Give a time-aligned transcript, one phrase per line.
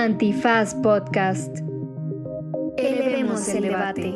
[0.00, 1.58] Antifaz Podcast.
[2.78, 4.14] Elevemos el debate.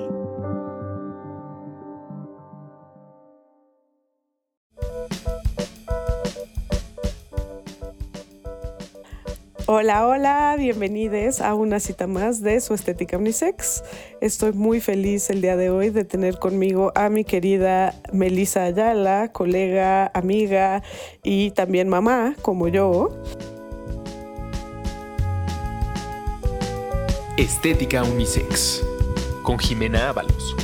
[9.67, 13.85] Hola, hola, bienvenidos a una cita más de su estética unisex.
[14.23, 19.33] Estoy muy feliz el día de hoy de tener conmigo a mi querida Melissa Ayala,
[19.33, 20.83] colega, amiga
[21.23, 23.11] y también mamá, como yo.
[27.37, 28.81] Estética Unisex
[29.43, 30.55] con Jimena Ábalos.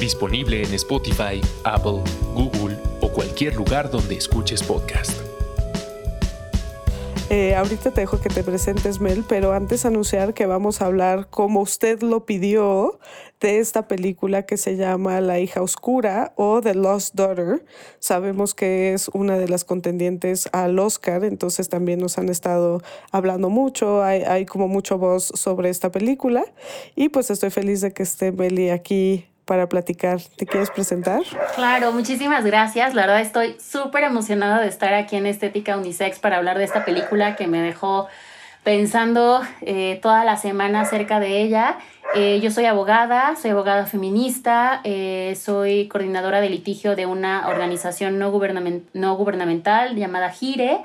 [0.00, 2.02] Disponible en Spotify, Apple,
[2.34, 5.12] Google o cualquier lugar donde escuches podcast.
[7.30, 11.28] Eh, ahorita te dejo que te presentes, Mel, pero antes anunciar que vamos a hablar,
[11.30, 12.98] como usted lo pidió,
[13.40, 17.64] de esta película que se llama La hija oscura o The Lost Daughter.
[17.98, 23.50] Sabemos que es una de las contendientes al Oscar, entonces también nos han estado hablando
[23.50, 26.44] mucho, hay, hay como mucho voz sobre esta película
[26.94, 30.20] y pues estoy feliz de que esté Meli aquí para platicar.
[30.36, 31.22] ¿Te quieres presentar?
[31.54, 32.94] Claro, muchísimas gracias.
[32.94, 36.84] La verdad estoy súper emocionada de estar aquí en Estética Unisex para hablar de esta
[36.84, 38.08] película que me dejó
[38.66, 41.78] pensando eh, toda la semana acerca de ella.
[42.16, 48.18] Eh, yo soy abogada, soy abogada feminista, eh, soy coordinadora de litigio de una organización
[48.18, 48.32] no,
[48.92, 50.80] no gubernamental llamada GIRE.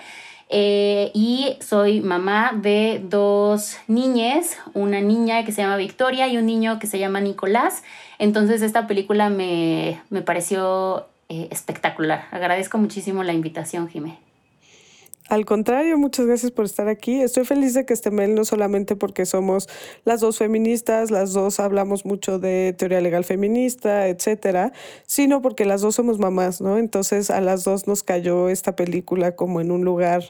[0.52, 6.78] y soy mamá de dos niñas, una niña que se llama Victoria y un niño
[6.78, 7.82] que se llama Nicolás.
[8.20, 12.26] Entonces esta película me, pareció eh, espectacular.
[12.30, 14.20] Agradezco muchísimo la invitación, Jimé.
[15.32, 17.22] Al contrario, muchas gracias por estar aquí.
[17.22, 19.70] Estoy feliz de que esté Mel, no solamente porque somos
[20.04, 24.74] las dos feministas, las dos hablamos mucho de teoría legal feminista, etcétera,
[25.06, 26.78] sino porque las dos somos mamás, ¿no?
[26.78, 30.22] Entonces a las dos nos cayó esta película como en un lugar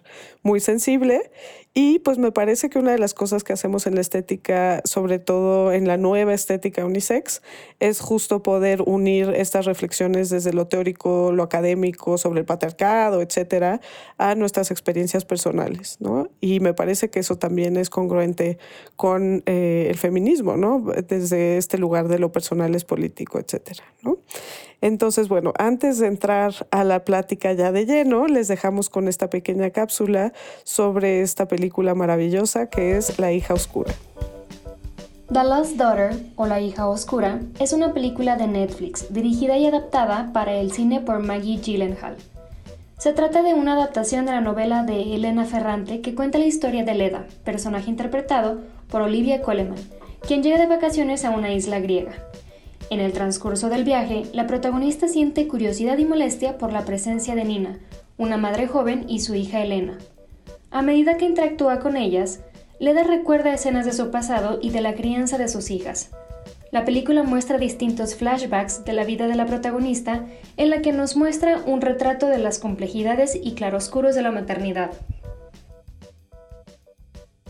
[0.43, 1.31] muy sensible
[1.73, 5.19] y pues me parece que una de las cosas que hacemos en la estética, sobre
[5.19, 7.41] todo en la nueva estética unisex,
[7.79, 13.79] es justo poder unir estas reflexiones desde lo teórico, lo académico, sobre el patriarcado, etcétera,
[14.17, 16.29] a nuestras experiencias personales, ¿no?
[16.41, 18.57] Y me parece que eso también es congruente
[18.97, 20.83] con eh, el feminismo, ¿no?
[21.07, 24.17] Desde este lugar de lo personal es político, etcétera, ¿no?
[24.81, 29.29] Entonces, bueno, antes de entrar a la plática ya de lleno, les dejamos con esta
[29.29, 30.33] pequeña cápsula
[30.63, 33.93] sobre esta película maravillosa que es La hija oscura.
[35.31, 40.33] The Last Daughter o La hija oscura es una película de Netflix dirigida y adaptada
[40.33, 42.17] para el cine por Maggie Gyllenhaal.
[42.97, 46.83] Se trata de una adaptación de la novela de Elena Ferrante que cuenta la historia
[46.83, 48.59] de Leda, personaje interpretado
[48.89, 49.79] por Olivia Coleman,
[50.27, 52.11] quien llega de vacaciones a una isla griega.
[52.91, 57.45] En el transcurso del viaje, la protagonista siente curiosidad y molestia por la presencia de
[57.45, 57.79] Nina,
[58.17, 59.97] una madre joven y su hija Elena.
[60.71, 62.41] A medida que interactúa con ellas,
[62.79, 66.11] Leda recuerda escenas de su pasado y de la crianza de sus hijas.
[66.71, 70.25] La película muestra distintos flashbacks de la vida de la protagonista,
[70.57, 74.91] en la que nos muestra un retrato de las complejidades y claroscuros de la maternidad.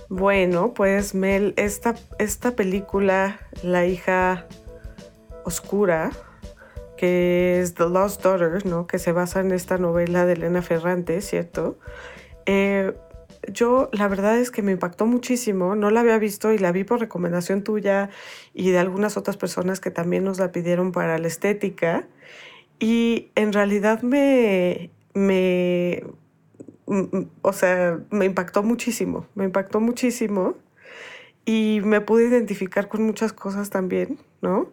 [0.07, 4.45] Bueno, pues Mel, esta, esta película, La hija
[5.43, 6.11] oscura,
[6.97, 8.87] que es The Lost Daughter, ¿no?
[8.87, 11.77] que se basa en esta novela de Elena Ferrante, ¿cierto?
[12.45, 12.93] Eh,
[13.51, 16.83] yo la verdad es que me impactó muchísimo, no la había visto y la vi
[16.83, 18.09] por recomendación tuya
[18.53, 22.07] y de algunas otras personas que también nos la pidieron para la estética
[22.79, 26.03] y en realidad me, me,
[27.41, 30.55] o sea, me impactó muchísimo, me impactó muchísimo
[31.45, 34.69] y me pude identificar con muchas cosas también, ¿no?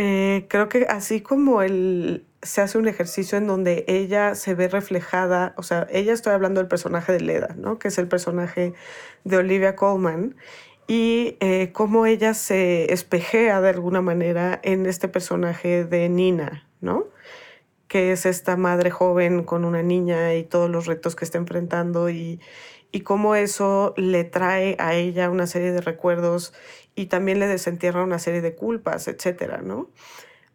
[0.00, 4.68] Eh, creo que así como él se hace un ejercicio en donde ella se ve
[4.68, 7.80] reflejada, o sea, ella estoy hablando del personaje de Leda, ¿no?
[7.80, 8.74] Que es el personaje
[9.24, 10.36] de Olivia Colman,
[10.86, 17.08] y eh, cómo ella se espejea de alguna manera en este personaje de Nina, ¿no?
[17.88, 22.08] Que es esta madre joven con una niña y todos los retos que está enfrentando
[22.08, 22.40] y,
[22.92, 26.54] y cómo eso le trae a ella una serie de recuerdos
[26.98, 29.88] y también le desentierra una serie de culpas, etcétera, ¿no?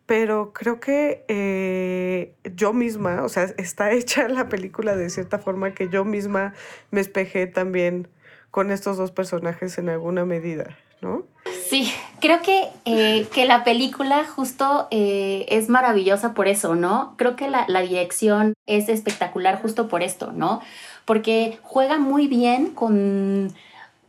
[0.06, 5.74] Pero creo que eh, yo misma, o sea, está hecha la película de cierta forma
[5.74, 6.54] que yo misma
[6.92, 8.10] me espejé también
[8.52, 11.24] con estos dos personajes en alguna medida, ¿no?
[11.70, 17.16] Sí, creo que, eh, que la película justo eh, es maravillosa por eso, ¿no?
[17.18, 20.62] Creo que la, la dirección es espectacular justo por esto, ¿no?
[21.06, 23.54] Porque juega muy bien con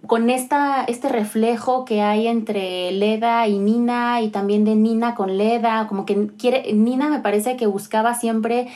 [0.07, 5.37] con esta, este reflejo que hay entre Leda y Nina y también de Nina con
[5.37, 8.69] Leda, como que quiere, Nina me parece que buscaba siempre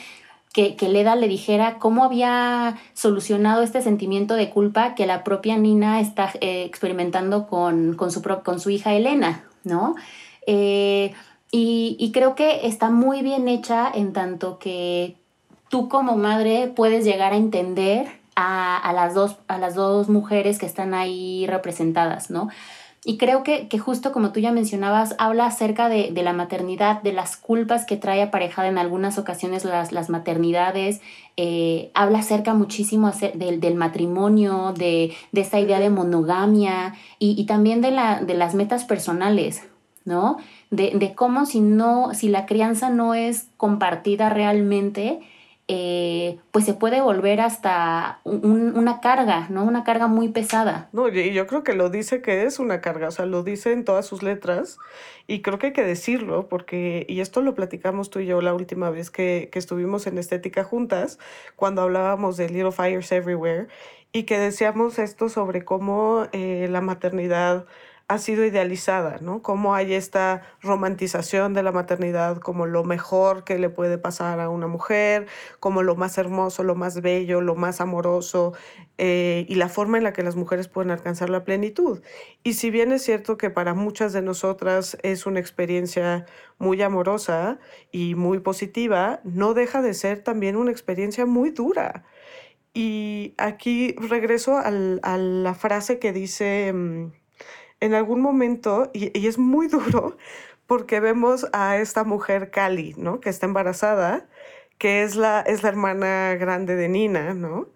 [0.53, 5.57] que, que Leda le dijera cómo había solucionado este sentimiento de culpa que la propia
[5.57, 9.95] Nina está eh, experimentando con, con, su, con su hija Elena, ¿no?
[10.47, 11.13] Eh,
[11.51, 15.15] y, y, creo que está muy bien hecha en tanto que
[15.69, 20.59] tú como madre puedes llegar a entender a, a, las, dos, a las dos mujeres
[20.59, 22.47] que están ahí representadas, ¿no?
[23.03, 27.01] Y creo que, que, justo como tú ya mencionabas, habla acerca de, de, la maternidad,
[27.01, 31.01] de las culpas que trae aparejada en algunas ocasiones las, las maternidades,
[31.35, 37.45] eh, habla acerca muchísimo del, del matrimonio, de, de, esta idea de monogamia y, y
[37.45, 39.63] también de, la, de las metas personales,
[40.05, 40.37] ¿no?
[40.69, 45.19] De, de cómo si no, si la crianza no es compartida realmente,
[45.71, 49.63] eh, pues se puede volver hasta un, una carga, ¿no?
[49.63, 50.89] Una carga muy pesada.
[50.93, 53.71] No, y yo creo que lo dice que es una carga, o sea, lo dice
[53.71, 54.79] en todas sus letras
[55.27, 58.55] y creo que hay que decirlo porque, y esto lo platicamos tú y yo la
[58.55, 61.19] última vez que, que estuvimos en Estética juntas,
[61.55, 63.67] cuando hablábamos de Little Fires Everywhere
[64.11, 67.65] y que decíamos esto sobre cómo eh, la maternidad
[68.09, 69.43] ha sido idealizada, ¿no?
[69.43, 74.49] Cómo hay esta romantización de la maternidad como lo mejor que le puede pasar a
[74.49, 75.27] una mujer,
[75.59, 78.53] como lo más hermoso, lo más bello, lo más amoroso,
[78.97, 82.01] eh, y la forma en la que las mujeres pueden alcanzar la plenitud.
[82.43, 86.25] Y si bien es cierto que para muchas de nosotras es una experiencia
[86.57, 87.59] muy amorosa
[87.91, 92.05] y muy positiva, no deja de ser también una experiencia muy dura.
[92.73, 96.73] Y aquí regreso a la frase que dice...
[97.79, 100.17] En algún momento, y, y, es muy duro,
[100.67, 103.19] porque vemos a esta mujer Cali, ¿no?
[103.19, 104.27] Que está embarazada,
[104.77, 107.67] que es la, es la hermana grande de Nina, ¿no?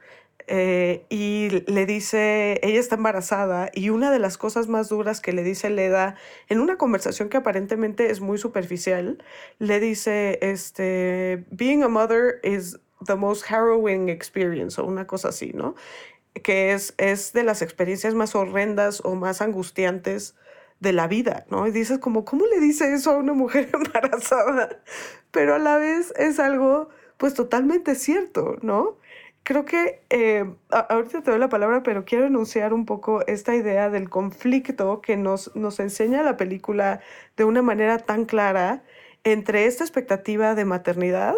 [0.48, 5.32] Eh, y le dice, ella está embarazada y una de las cosas más duras que
[5.32, 6.16] le dice Leda
[6.50, 9.24] en una conversación que aparentemente es muy superficial,
[9.60, 15.52] le dice, este, being a mother is the most harrowing experience o una cosa así,
[15.54, 15.76] ¿no?
[16.42, 20.36] Que es, es de las experiencias más horrendas o más angustiantes
[20.80, 21.68] de la vida, ¿no?
[21.68, 24.82] Y dices como, ¿cómo le dice eso a una mujer embarazada?
[25.32, 28.98] Pero a la vez es algo, pues totalmente cierto, ¿no?
[29.44, 33.90] Creo que, eh, ahorita te doy la palabra, pero quiero enunciar un poco esta idea
[33.90, 37.02] del conflicto que nos, nos enseña la película
[37.36, 38.84] de una manera tan clara
[39.26, 41.36] entre esta expectativa de maternidad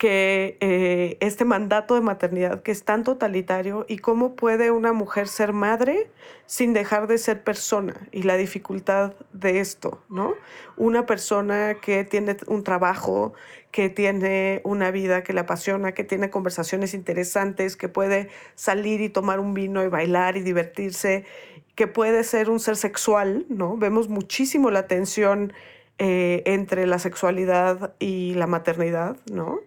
[0.00, 5.28] que eh, este mandato de maternidad que es tan totalitario y cómo puede una mujer
[5.28, 6.10] ser madre
[6.46, 10.32] sin dejar de ser persona y la dificultad de esto, ¿no?
[10.78, 13.34] Una persona que tiene un trabajo,
[13.72, 19.10] que tiene una vida que le apasiona, que tiene conversaciones interesantes, que puede salir y
[19.10, 21.26] tomar un vino y bailar y divertirse,
[21.74, 23.76] que puede ser un ser sexual, ¿no?
[23.76, 25.52] Vemos muchísimo la tensión
[25.98, 29.60] eh, entre la sexualidad y la maternidad, ¿no?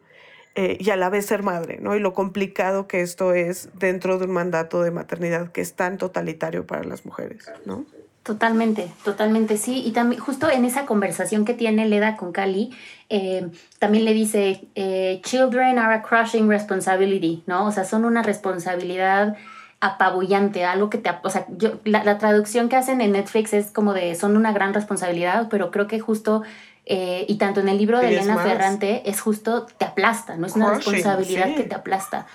[0.56, 1.96] Eh, y a la vez ser madre, ¿no?
[1.96, 5.98] Y lo complicado que esto es dentro de un mandato de maternidad que es tan
[5.98, 7.86] totalitario para las mujeres, ¿no?
[8.22, 9.84] Totalmente, totalmente, sí.
[9.84, 12.70] Y también justo en esa conversación que tiene Leda con Cali,
[13.10, 17.66] eh, también le dice, eh, children are a crushing responsibility, ¿no?
[17.66, 19.36] O sea, son una responsabilidad
[19.82, 21.10] apabullante, algo que te...
[21.24, 24.54] O sea, yo, la, la traducción que hacen en Netflix es como de, son una
[24.54, 26.44] gran responsabilidad, pero creo que justo
[26.86, 30.48] eh, y tanto en el libro de Elena Ferrante es justo, te aplasta, ¿no?
[30.48, 31.56] Es una responsabilidad sí.
[31.56, 32.28] que te aplasta.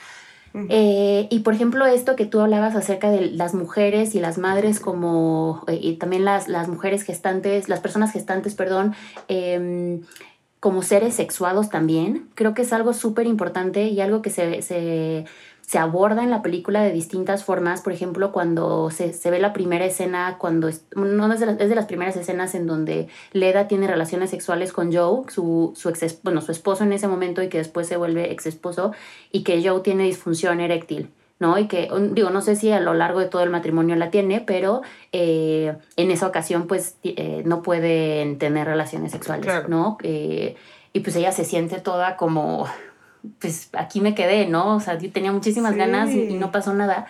[0.71, 4.81] Eh, y por ejemplo, esto que tú hablabas acerca de las mujeres y las madres
[4.81, 8.95] como, eh, y también las, las mujeres gestantes, las personas gestantes, perdón,
[9.29, 10.01] eh,
[10.61, 15.27] como seres sexuados también, creo que es algo súper importante y algo que se, se
[15.69, 17.83] se aborda en la película de distintas formas.
[17.83, 21.61] Por ejemplo, cuando se, se ve la primera escena, cuando es, no es de, las,
[21.61, 25.91] es de, las, primeras escenas en donde Leda tiene relaciones sexuales con Joe, su, su,
[25.91, 28.93] ex, bueno, su esposo en ese momento y que después se vuelve ex esposo,
[29.31, 31.11] y que Joe tiene disfunción eréctil.
[31.39, 31.59] ¿no?
[31.59, 34.41] Y que, digo, no sé si a lo largo de todo el matrimonio la tiene,
[34.41, 34.81] pero
[35.13, 39.69] eh, en esa ocasión, pues, eh, no pueden tener relaciones sexuales, claro.
[39.69, 39.99] ¿no?
[40.03, 40.57] Eh,
[40.95, 42.67] y pues ella se siente toda como,
[43.39, 44.77] pues aquí me quedé, ¿no?
[44.77, 45.79] O sea, yo tenía muchísimas sí.
[45.79, 47.07] ganas y, y, no pasó nada.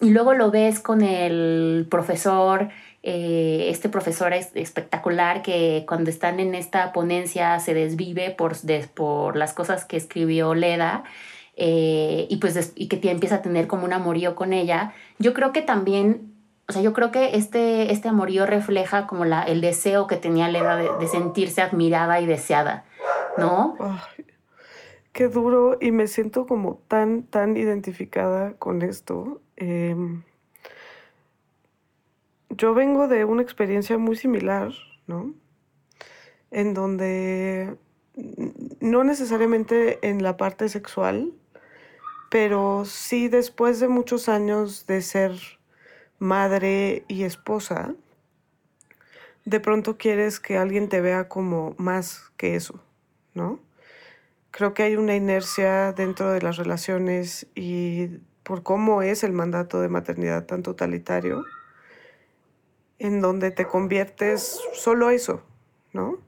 [0.00, 2.68] Y luego lo ves con el profesor,
[3.02, 8.88] eh, este profesor es espectacular que cuando están en esta ponencia se desvive por, de,
[8.92, 11.04] por las cosas que escribió Leda.
[11.56, 14.92] Eh, y pues y que empieza a tener como un amorío con ella.
[15.18, 16.34] Yo creo que también,
[16.68, 20.48] o sea, yo creo que este, este amorío refleja como la, el deseo que tenía
[20.48, 22.84] Leda de, de sentirse admirada y deseada,
[23.38, 23.74] ¿no?
[23.80, 24.17] Ay,
[25.18, 29.42] qué duro y me siento como tan, tan identificada con esto.
[29.56, 29.96] Eh,
[32.50, 34.70] yo vengo de una experiencia muy similar,
[35.08, 35.34] ¿no?
[36.52, 37.76] En donde
[38.78, 41.32] no necesariamente en la parte sexual,
[42.30, 45.32] pero sí después de muchos años de ser
[46.20, 47.96] madre y esposa,
[49.44, 52.80] de pronto quieres que alguien te vea como más que eso,
[53.34, 53.66] ¿no?
[54.50, 59.80] Creo que hay una inercia dentro de las relaciones y por cómo es el mandato
[59.80, 61.44] de maternidad tan totalitario,
[62.98, 65.42] en donde te conviertes solo eso,
[65.92, 66.18] ¿no?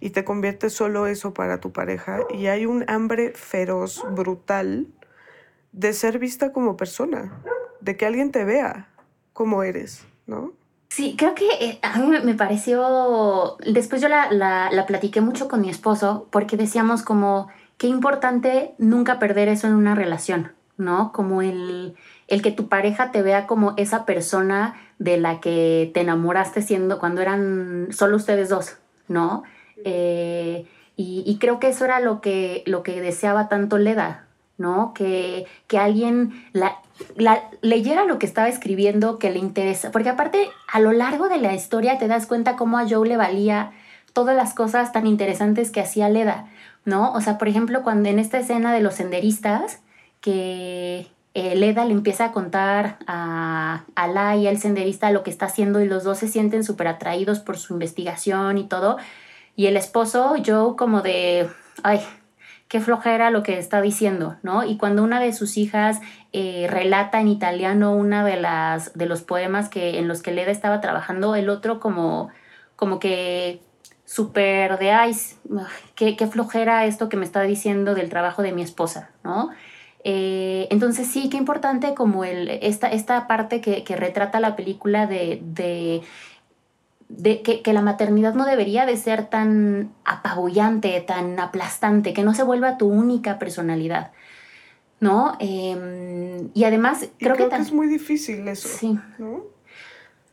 [0.00, 4.86] Y te conviertes solo eso para tu pareja y hay un hambre feroz, brutal,
[5.72, 7.42] de ser vista como persona,
[7.80, 8.88] de que alguien te vea
[9.34, 10.54] como eres, ¿no?
[10.88, 15.46] Sí, creo que eh, a mí me pareció, después yo la, la, la platiqué mucho
[15.46, 21.12] con mi esposo porque decíamos como, qué importante nunca perder eso en una relación, ¿no?
[21.12, 21.94] Como el,
[22.28, 26.98] el que tu pareja te vea como esa persona de la que te enamoraste siendo
[26.98, 28.76] cuando eran solo ustedes dos,
[29.08, 29.42] ¿no?
[29.84, 30.66] Eh,
[30.96, 34.94] y, y, creo que eso era lo que, lo que deseaba tanto Leda, ¿no?
[34.94, 36.78] Que, que alguien la,
[37.16, 41.36] la, leyera lo que estaba escribiendo, que le interesa, porque aparte a lo largo de
[41.36, 43.72] la historia te das cuenta cómo a Joe le valía
[44.14, 46.46] todas las cosas tan interesantes que hacía Leda,
[46.86, 47.12] ¿no?
[47.12, 49.82] O sea, por ejemplo, cuando en esta escena de los senderistas,
[50.22, 55.30] que eh, Leda le empieza a contar a, a La y al senderista lo que
[55.30, 58.96] está haciendo y los dos se sienten súper atraídos por su investigación y todo,
[59.56, 61.48] y el esposo, Joe, como de,
[61.82, 62.00] ay,
[62.68, 64.64] qué flojera lo que está diciendo, ¿no?
[64.64, 66.00] Y cuando una de sus hijas
[66.32, 70.50] eh, relata en italiano una de las de los poemas que en los que Leda
[70.50, 72.30] estaba trabajando, el otro como
[72.76, 73.60] como que
[74.06, 75.14] súper de ay,
[75.94, 79.50] qué, qué, flojera esto que me está diciendo del trabajo de mi esposa, ¿no?
[80.04, 85.06] Eh, entonces sí, qué importante como el, esta, esta parte que, que retrata la película
[85.06, 86.02] de, de
[87.08, 92.34] de que, que, la maternidad no debería de ser tan apabullante, tan aplastante, que no
[92.34, 94.10] se vuelva tu única personalidad,
[94.98, 95.36] ¿no?
[95.38, 98.98] Eh, y además creo, y creo que, que, es muy difícil eso, sí.
[99.18, 99.55] ¿no?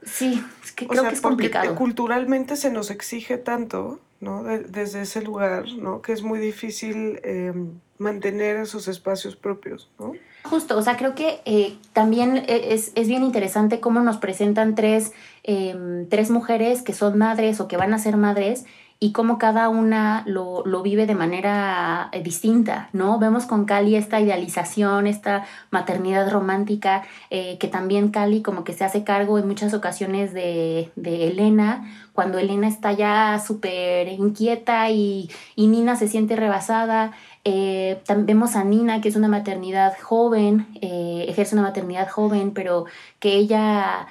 [0.05, 1.75] Sí, es que creo o sea, que es complicado.
[1.75, 4.43] Culturalmente se nos exige tanto, ¿no?
[4.43, 6.01] De, desde ese lugar, ¿no?
[6.01, 7.53] Que es muy difícil eh,
[7.97, 10.13] mantener esos espacios propios, ¿no?
[10.43, 15.13] Justo, o sea, creo que eh, también es, es, bien interesante cómo nos presentan tres,
[15.43, 18.65] eh, tres mujeres que son madres o que van a ser madres
[19.03, 23.19] y cómo cada una lo, lo vive de manera eh, distinta, ¿no?
[23.19, 28.85] Vemos con Cali esta idealización, esta maternidad romántica, eh, que también Cali como que se
[28.85, 31.83] hace cargo en muchas ocasiones de, de Elena,
[32.13, 37.11] cuando Elena está ya súper inquieta y, y, Nina se siente rebasada.
[37.43, 42.85] Eh, vemos a Nina, que es una maternidad joven, ejerce una maternidad joven, pero
[43.19, 44.07] que ella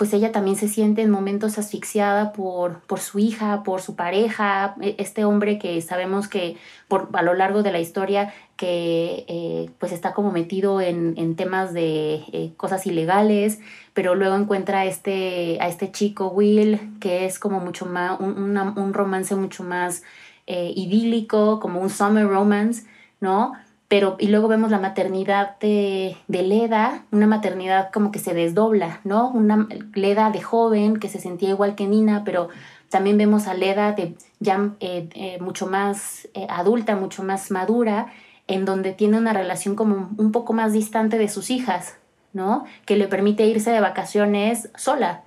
[0.00, 4.74] pues ella también se siente en momentos asfixiada por, por su hija, por su pareja,
[4.96, 6.56] este hombre que sabemos que
[6.88, 11.36] por, a lo largo de la historia que eh, pues está como metido en, en
[11.36, 13.58] temas de eh, cosas ilegales,
[13.92, 18.56] pero luego encuentra a este, a este chico Will, que es como mucho más, un,
[18.56, 20.02] un romance mucho más
[20.46, 22.86] eh, idílico, como un summer romance,
[23.20, 23.52] ¿no?
[23.90, 29.00] Pero y luego vemos la maternidad de, de, Leda, una maternidad como que se desdobla,
[29.02, 29.32] ¿no?
[29.32, 32.50] Una Leda de joven que se sentía igual que Nina, pero
[32.88, 38.12] también vemos a Leda de ya eh, eh, mucho más eh, adulta, mucho más madura,
[38.46, 41.96] en donde tiene una relación como un poco más distante de sus hijas,
[42.32, 42.66] ¿no?
[42.86, 45.24] Que le permite irse de vacaciones sola.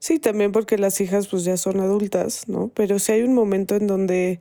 [0.00, 2.72] Sí, también porque las hijas pues ya son adultas, ¿no?
[2.74, 4.40] Pero sí hay un momento en donde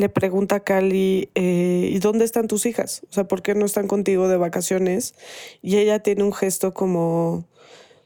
[0.00, 3.02] le pregunta a Cali, eh, ¿y dónde están tus hijas?
[3.10, 5.14] O sea, ¿por qué no están contigo de vacaciones?
[5.60, 7.44] Y ella tiene un gesto como,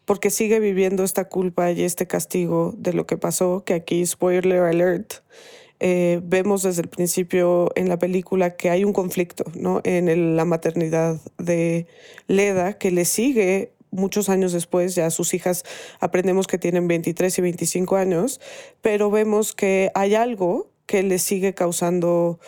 [0.05, 4.63] porque sigue viviendo esta culpa y este castigo de lo que pasó, que aquí, spoiler
[4.63, 5.15] alert,
[5.79, 9.81] eh, vemos desde el principio en la película que hay un conflicto, ¿no?
[9.85, 11.87] En la maternidad de
[12.27, 15.63] Leda, que le sigue muchos años después, ya sus hijas
[16.01, 18.41] aprendemos que tienen 23 y 25 años,
[18.83, 22.39] pero vemos que hay algo que le sigue causando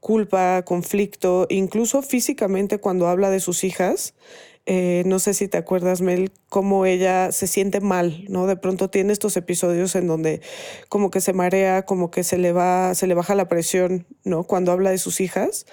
[0.00, 4.14] culpa, conflicto, incluso físicamente cuando habla de sus hijas.
[4.68, 8.48] Eh, no sé si te acuerdas, Mel, cómo ella se siente mal, ¿no?
[8.48, 10.40] De pronto tiene estos episodios en donde
[10.88, 14.42] como que se marea, como que se le va, se le baja la presión, ¿no?
[14.42, 15.66] Cuando habla de sus hijas,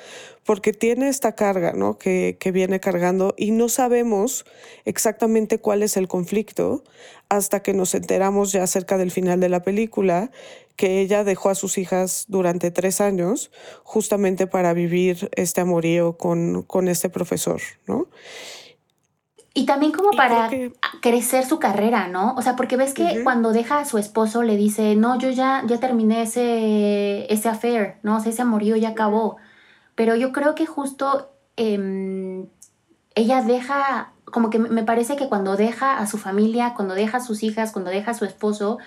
[0.45, 1.97] porque tiene esta carga, ¿no?
[1.97, 4.45] Que, que viene cargando y no sabemos
[4.85, 6.83] exactamente cuál es el conflicto
[7.29, 10.29] hasta que nos enteramos ya cerca del final de la película
[10.75, 13.51] que ella dejó a sus hijas durante tres años
[13.83, 18.07] justamente para vivir este amorío con, con este profesor, ¿no?
[19.55, 20.49] Y también como para
[20.99, 22.33] crecer su carrera, ¿no?
[22.35, 25.63] O sea, porque ves que cuando deja a su esposo le dice, no, yo ya,
[25.67, 28.17] ya terminé ese, ese affair, ¿no?
[28.17, 29.37] O sea, ese amorío ya acabó.
[29.93, 32.47] Pero yo creo que justo em,
[33.13, 37.23] ella deja, como que me parece que cuando deja a su familia, cuando deja a
[37.23, 38.79] sus hijas, cuando deja a su esposo,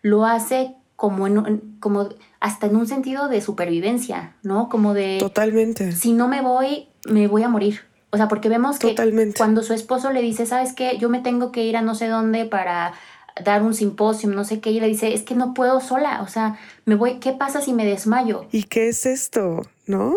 [0.00, 2.08] lo hace como, en, como
[2.40, 4.68] hasta en un sentido de supervivencia, ¿no?
[4.68, 5.18] Como de...
[5.18, 5.92] Totalmente.
[5.92, 7.80] Si no me voy, me voy a morir.
[8.10, 8.94] O sea, porque vemos que
[9.36, 10.98] cuando su esposo le dice, ¿sabes qué?
[10.98, 12.94] Yo me tengo que ir a no sé dónde para
[13.42, 16.28] dar un simposio, no sé qué, y le dice, es que no puedo sola, o
[16.28, 18.46] sea, me voy, ¿qué pasa si me desmayo?
[18.52, 19.62] ¿Y qué es esto?
[19.86, 20.14] ¿No?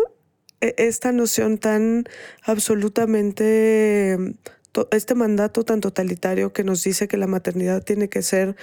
[0.60, 2.04] E, esta noción tan
[2.44, 4.36] absolutamente
[4.92, 8.54] este mandato tan totalitario que nos dice que la maternidad tiene que ser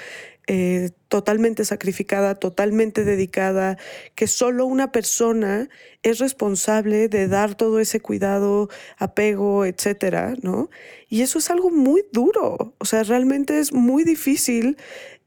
[0.47, 3.77] eh, totalmente sacrificada, totalmente dedicada,
[4.13, 5.69] que solo una persona
[6.03, 10.69] es responsable de dar todo ese cuidado, apego, etcétera, ¿no?
[11.09, 14.77] Y eso es algo muy duro, o sea, realmente es muy difícil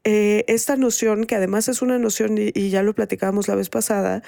[0.05, 4.23] eh, esta noción, que además es una noción, y, ya lo platicábamos la vez pasada,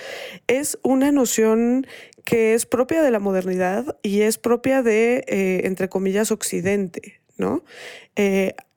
[0.47, 1.87] es una noción
[2.25, 7.63] que es propia de la modernidad y es propia de, eh, entre comillas, Occidente, ¿no?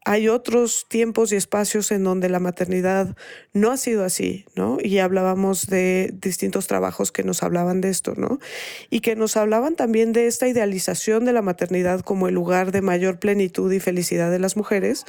[0.05, 3.17] Hay otros tiempos y espacios en donde la maternidad
[3.55, 4.77] no ha sido así, ¿no?
[4.83, 8.39] Y hablábamos de distintos trabajos que nos hablaban de esto, ¿no?
[8.91, 12.83] Y que nos hablaban también de esta idealización de la maternidad como el lugar de
[12.83, 15.07] mayor plenitud y felicidad de las mujeres,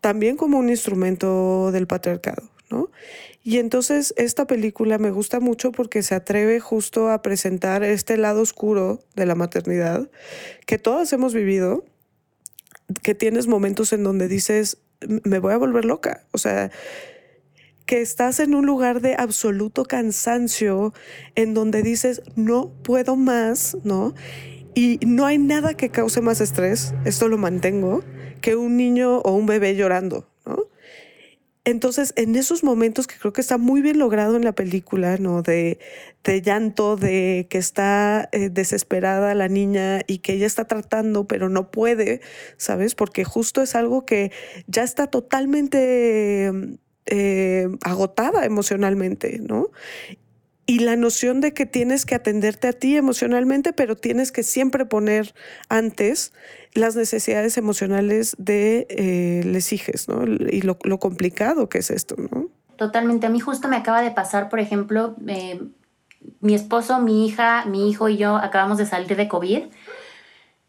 [0.00, 2.90] también como un instrumento del patriarcado, ¿no?
[3.44, 8.40] Y entonces esta película me gusta mucho porque se atreve justo a presentar este lado
[8.40, 10.10] oscuro de la maternidad
[10.66, 11.84] que todas hemos vivido
[13.02, 14.78] que tienes momentos en donde dices,
[15.24, 16.24] me voy a volver loca.
[16.32, 16.70] O sea,
[17.86, 20.92] que estás en un lugar de absoluto cansancio,
[21.34, 24.14] en donde dices, no puedo más, ¿no?
[24.74, 28.04] Y no hay nada que cause más estrés, esto lo mantengo,
[28.42, 30.28] que un niño o un bebé llorando.
[31.68, 35.42] Entonces, en esos momentos que creo que está muy bien logrado en la película, ¿no?
[35.42, 35.78] De,
[36.42, 41.70] llanto, de que está eh, desesperada la niña y que ella está tratando, pero no
[41.70, 42.22] puede,
[42.56, 42.94] ¿sabes?
[42.94, 44.32] Porque justo es algo que
[44.66, 46.50] ya está totalmente
[47.04, 49.70] eh, agotada emocionalmente, ¿no?
[50.68, 54.84] Y la noción de que tienes que atenderte a ti emocionalmente, pero tienes que siempre
[54.84, 55.34] poner
[55.70, 56.34] antes
[56.74, 60.24] las necesidades emocionales de eh, les ¿no?
[60.26, 62.48] Y lo, complicado que es esto, ¿no?
[62.76, 63.26] Totalmente.
[63.26, 65.58] A mí justo me acaba de pasar, por ejemplo, eh,
[66.40, 69.62] mi esposo, mi hija, mi hijo y yo acabamos de salir de COVID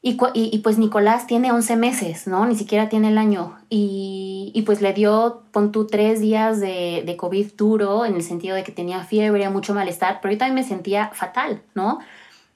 [0.02, 2.46] y, y, pues Nicolás tiene 11 meses, ¿no?
[2.46, 3.58] Ni siquiera tiene el año.
[3.70, 8.24] Y, y pues le dio, pon tú, tres días de, de, COVID duro, en el
[8.24, 12.00] sentido de que tenía fiebre, mucho malestar, pero yo también me sentía fatal, ¿no?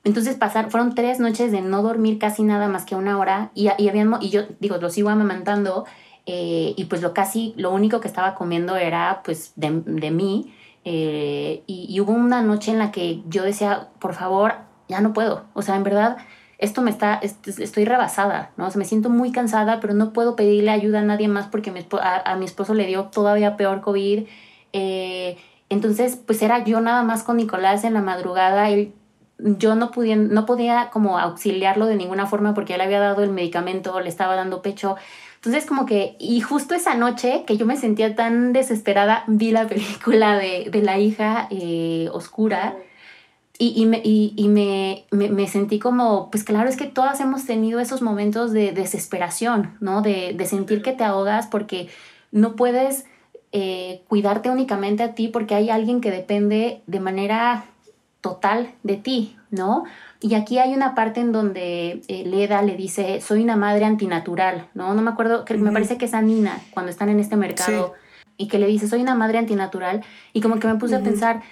[0.06, 3.69] Entonces pasar, fueron tres noches de no dormir casi nada más que una hora y,
[3.77, 5.86] y, habían, y yo digo, lo sigo amamantando
[6.25, 10.53] eh, y pues lo casi, lo único que estaba comiendo era pues de, de mí.
[10.86, 14.56] Eh, y, y hubo una noche en la que yo decía, por favor,
[14.88, 15.43] ya no puedo.
[15.53, 16.17] O sea, en verdad
[16.63, 18.67] esto me está, estoy rebasada, ¿no?
[18.67, 21.73] O sea, me siento muy cansada, pero no puedo pedirle ayuda a nadie más porque
[22.02, 24.23] a, mi esposo le dio todavía peor COVID.
[24.71, 28.69] Eh, entonces, pues era yo nada más con Nicolás en la madrugada.
[28.69, 28.93] Él,
[29.38, 33.32] yo no, podía, no podía como auxiliarlo de ninguna forma porque él había dado el
[33.32, 34.95] medicamento, le estaba dando pecho.
[35.36, 39.67] Entonces, como que, y justo esa noche que yo me sentía tan desesperada, vi la
[39.67, 42.78] película de, de la hija eh, oscura
[43.60, 48.02] y, me, y, me, me, sentí como, pues claro, es que todas hemos tenido esos
[48.02, 50.02] momentos de desesperación, ¿no?
[50.02, 51.88] De, de sentir que te ahogas porque
[52.32, 53.06] no puedes
[53.52, 57.66] eh, cuidarte únicamente a ti porque hay alguien que depende de manera
[58.22, 59.84] total de ti, ¿no?
[60.20, 64.70] Y aquí hay una parte en donde eh, Leda le dice, soy una madre antinatural,
[64.74, 64.96] ¿no?
[64.96, 67.94] No me acuerdo, que me parece que es a Nina cuando están en este mercado
[68.38, 70.04] y que le dice, soy una madre antinatural.
[70.34, 71.44] Y como que me puse a pensar,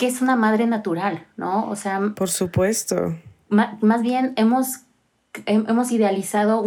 [0.00, 1.68] que es una madre natural, ¿no?
[1.68, 2.00] O sea...
[2.16, 3.18] Por supuesto.
[3.50, 4.84] más bien hemos,
[5.44, 6.64] hemos idealizado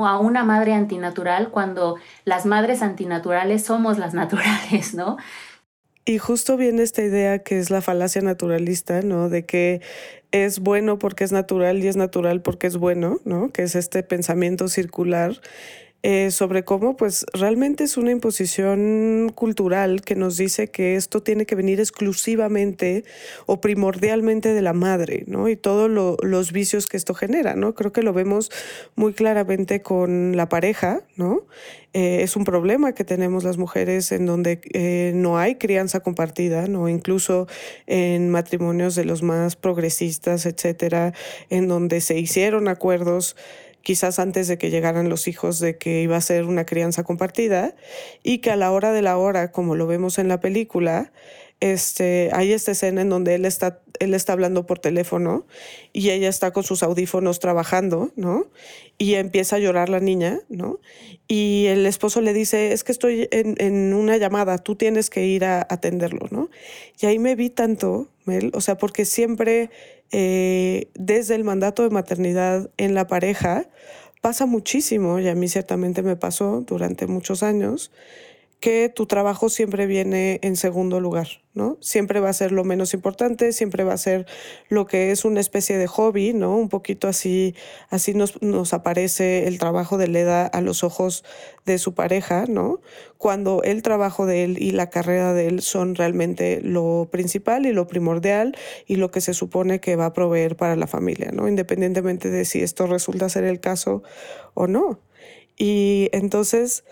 [0.00, 5.16] a una madre antinatural cuando las madres antinaturales somos las naturales, ¿no?
[6.04, 9.30] Y justo viene esta idea que es la falacia naturalista, ¿no?
[9.30, 9.80] De que
[10.30, 13.50] es bueno porque es natural y es natural porque es bueno, ¿no?
[13.50, 15.40] Que es este pensamiento circular
[16.06, 21.46] eh, sobre cómo pues realmente es una imposición cultural que nos dice que esto tiene
[21.46, 23.04] que venir exclusivamente
[23.46, 25.48] o primordialmente de la madre, ¿no?
[25.48, 27.74] Y todos los vicios que esto genera, ¿no?
[27.74, 28.50] Creo que lo vemos
[28.96, 31.46] muy claramente con la pareja, ¿no?
[31.94, 36.66] Eh, es un problema que tenemos las mujeres en donde eh, no hay crianza compartida,
[36.66, 36.90] ¿no?
[36.90, 37.46] Incluso
[37.86, 41.14] en matrimonios de los más progresistas, etcétera,
[41.48, 43.36] en donde se hicieron acuerdos
[43.84, 47.76] quizás antes de que llegaran los hijos, de que iba a ser una crianza compartida
[48.24, 51.12] y que a la hora de la hora, como lo vemos en la película,
[51.60, 55.46] este, hay esta escena en donde él está, él está hablando por teléfono
[55.92, 58.46] y ella está con sus audífonos trabajando, ¿no?
[58.98, 60.80] Y empieza a llorar la niña, ¿no?
[61.28, 65.26] Y el esposo le dice, es que estoy en, en una llamada, tú tienes que
[65.26, 66.50] ir a atenderlo, ¿no?
[67.00, 69.70] Y ahí me vi tanto, Mel, o sea, porque siempre
[70.16, 73.66] eh, desde el mandato de maternidad en la pareja
[74.20, 77.90] pasa muchísimo, y a mí ciertamente me pasó durante muchos años,
[78.60, 81.76] que tu trabajo siempre viene en segundo lugar, ¿no?
[81.80, 84.26] Siempre va a ser lo menos importante, siempre va a ser
[84.68, 86.56] lo que es una especie de hobby, ¿no?
[86.56, 87.54] Un poquito así,
[87.90, 91.24] así nos, nos aparece el trabajo de Leda a los ojos
[91.66, 92.80] de su pareja, ¿no?
[93.18, 97.72] Cuando el trabajo de él y la carrera de él son realmente lo principal y
[97.72, 101.48] lo primordial y lo que se supone que va a proveer para la familia, ¿no?
[101.48, 104.02] Independientemente de si esto resulta ser el caso
[104.54, 105.00] o no.
[105.56, 106.84] Y entonces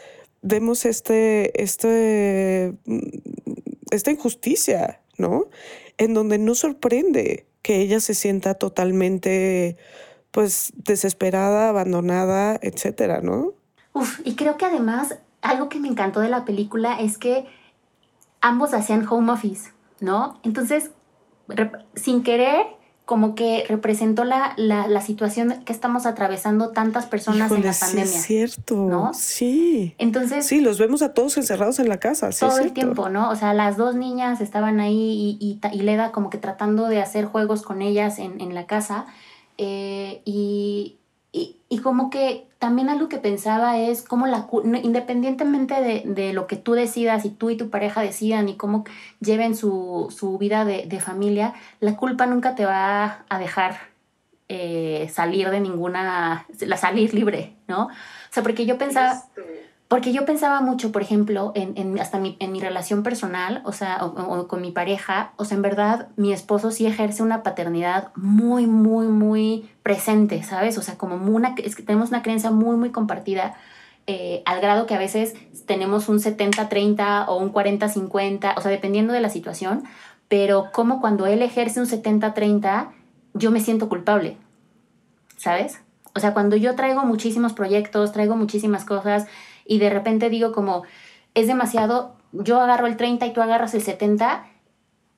[0.43, 2.77] vemos este, este,
[3.91, 5.49] esta injusticia, ¿no?
[5.99, 9.77] En donde no sorprende que ella se sienta totalmente,
[10.33, 13.55] pues, desesperada, abandonada, etcétera, ¿no?
[13.93, 17.47] Uf, y creo que además algo que me encantó de la película es que
[18.41, 20.41] ambos hacían home office, ¿no?
[20.43, 20.91] Entonces,
[21.95, 22.67] sin querer,
[23.05, 28.07] como que representó la, la, situación que estamos atravesando tantas personas en la pandemia.
[28.07, 28.77] Sí, es cierto.
[28.77, 29.13] ¿no?
[29.13, 29.95] Sí.
[29.99, 30.47] Entonces.
[30.47, 32.31] Sí, los vemos a todos encerrados en la casa.
[32.31, 33.31] Sí, todo el tiempo, ¿no?
[33.31, 37.01] O sea, las dos niñas estaban ahí y, y, y Leda como que tratando de
[37.01, 39.07] hacer juegos con ellas en, en la casa.
[39.59, 40.99] Eh, y,
[41.33, 44.47] y, y, como que también algo que pensaba es cómo la
[44.85, 48.85] independientemente de, de, lo que tú decidas y tú y tu pareja decidan y cómo
[49.19, 53.81] lleven su, su vida de, de, familia, la culpa nunca te va a dejar
[54.49, 57.87] eh, salir de ninguna, la salir libre, ¿no?
[57.87, 57.91] O
[58.31, 59.25] sea, porque yo pensaba...
[59.93, 63.73] porque yo pensaba mucho, por ejemplo, en, en hasta mi, en mi relación personal, o
[63.73, 68.11] sea, o, con mi pareja, o sea, en verdad, mi esposo sí ejerce una paternidad
[68.17, 70.79] muy, muy, muy presente, ¿sabes?
[70.79, 73.55] O sea, como una, es que tenemos una creencia muy, muy compartida,
[74.07, 75.35] eh, al grado que a veces
[75.67, 79.83] tenemos un 70-30 o un 40-50, o sea, dependiendo de la situación,
[80.27, 82.89] pero como cuando él ejerce un 70-30,
[83.35, 84.39] yo me siento culpable,
[85.37, 85.83] ¿sabes?
[86.15, 89.27] O sea, cuando yo traigo muchísimos proyectos, traigo muchísimas cosas,
[89.67, 90.85] y de repente digo como,
[91.35, 94.47] es demasiado, yo agarro el 30 y tú agarras el 70,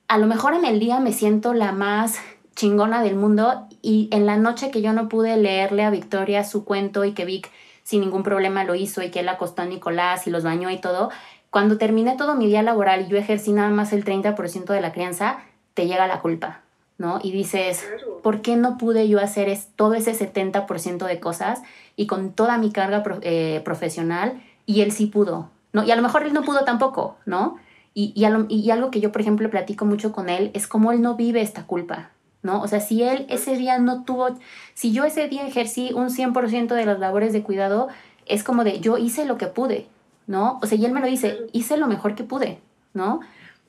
[0.07, 2.19] a lo mejor en el día me siento la más
[2.55, 6.63] chingona del mundo y en la noche que yo no pude leerle a Victoria su
[6.63, 7.51] cuento y que Vic
[7.83, 10.79] sin ningún problema lo hizo y que él acostó a Nicolás y los bañó y
[10.79, 11.11] todo,
[11.49, 14.91] cuando terminé todo mi día laboral y yo ejercí nada más el 30% de la
[14.91, 15.39] crianza,
[15.73, 16.64] te llega la culpa,
[16.97, 17.19] ¿no?
[17.21, 17.85] Y dices,
[18.23, 21.61] ¿por qué no pude yo hacer es, todo ese 70% de cosas
[21.95, 25.83] y con toda mi carga eh, profesional y él sí pudo, ¿no?
[25.83, 27.57] Y a lo mejor él no pudo tampoco, ¿no?
[27.93, 31.01] Y, y, y, algo que yo, por ejemplo, platico mucho con él es cómo él
[31.01, 32.11] no vive esta culpa,
[32.43, 32.61] ¿no?
[32.61, 34.29] O sea, si él ese día no tuvo,
[34.73, 37.87] si yo ese día ejercí un 100% de las labores de cuidado,
[38.25, 39.87] es como de, yo hice lo que pude,
[40.27, 40.59] ¿no?
[40.61, 42.59] O sea, y él me lo dice, hice lo mejor que pude,
[42.93, 43.21] ¿no?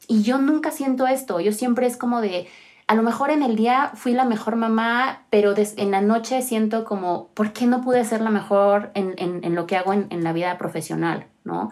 [0.09, 2.49] Y yo nunca siento esto, yo siempre es como de,
[2.89, 6.85] a lo mejor en el día fui la mejor mamá, pero en la noche siento
[6.85, 10.23] como, ¿por qué no pude ser la mejor en, en, lo que hago en, en,
[10.23, 11.27] la vida profesional?
[11.45, 11.71] ¿no?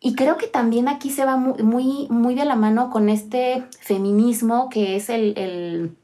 [0.00, 3.64] Y creo que también aquí se va muy, muy, muy de la mano con este
[3.80, 5.96] feminismo que es el, el,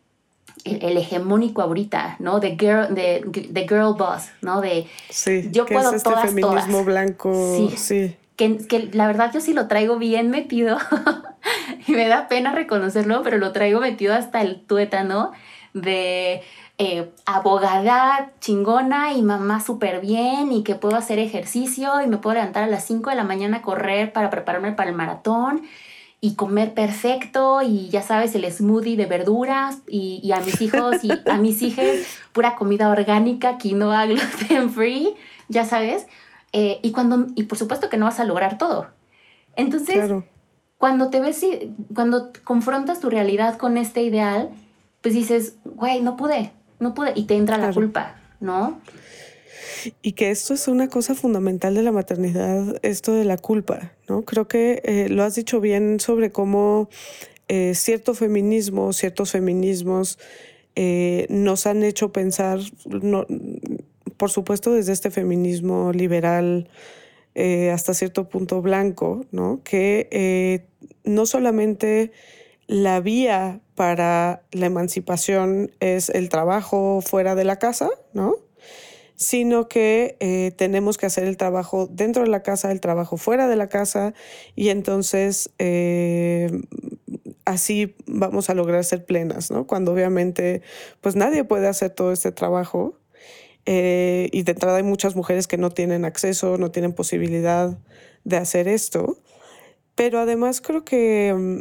[0.65, 2.41] el, hegemónico ahorita, ¿no?
[2.41, 4.61] De girl, de, de girl boss, ¿no?
[4.61, 7.77] De sí, yo puedo es este todas, feminismo blanco, sí.
[7.77, 8.17] sí.
[8.69, 10.79] Que, la verdad yo sí lo traigo bien metido
[11.87, 15.31] y me da pena reconocerlo, pero lo traigo metido hasta el tuétano
[15.75, 16.43] de
[16.79, 22.35] eh, abogada chingona y mamá súper bien y que puedo hacer ejercicio y me puedo
[22.35, 25.63] levantar a las 5 de la mañana a correr para prepararme para el maratón
[26.21, 31.05] y comer perfecto y ya sabes el smoothie de verduras y, y a mis hijos
[31.05, 31.87] y a mis hijas
[32.33, 35.15] pura comida orgánica, quinoa, gluten free,
[35.49, 36.07] ya sabes.
[36.53, 38.89] Eh, y, cuando, y por supuesto que no vas a lograr todo.
[39.57, 40.11] Entonces,
[40.79, 41.45] cuando te ves,
[41.95, 44.51] cuando confrontas tu realidad con este ideal,
[45.01, 48.81] pues dices, güey, no pude, no pude, y te entra la culpa, ¿no?
[50.01, 54.23] Y que esto es una cosa fundamental de la maternidad, esto de la culpa, ¿no?
[54.23, 56.89] Creo que eh, lo has dicho bien sobre cómo
[57.49, 60.19] eh, cierto feminismo, ciertos feminismos
[60.75, 63.27] eh, nos han hecho pensar, no,
[64.23, 66.69] por supuesto desde este feminismo liberal,
[67.35, 69.63] eh, hasta cierto punto blanco, ¿no?
[69.65, 70.65] que eh,
[71.03, 72.13] no solamente
[72.69, 78.37] la vía para la emancipación es el trabajo fuera de la casa, ¿no?
[79.17, 83.49] sino que eh, tenemos que hacer el trabajo dentro de la casa, el trabajo fuera
[83.49, 84.15] de la casa,
[84.55, 85.51] y entonces
[87.45, 89.67] así vamos a lograr ser plenas, ¿no?
[89.67, 90.63] Cuando obviamente
[91.01, 93.02] pues nadie puede hacer todo este trabajo.
[93.67, 97.79] Eh, y de entrada hay muchas mujeres que no tienen acceso, no tienen posibilidad
[98.25, 99.19] de hacer esto.
[99.95, 101.59] Pero además creo que mm,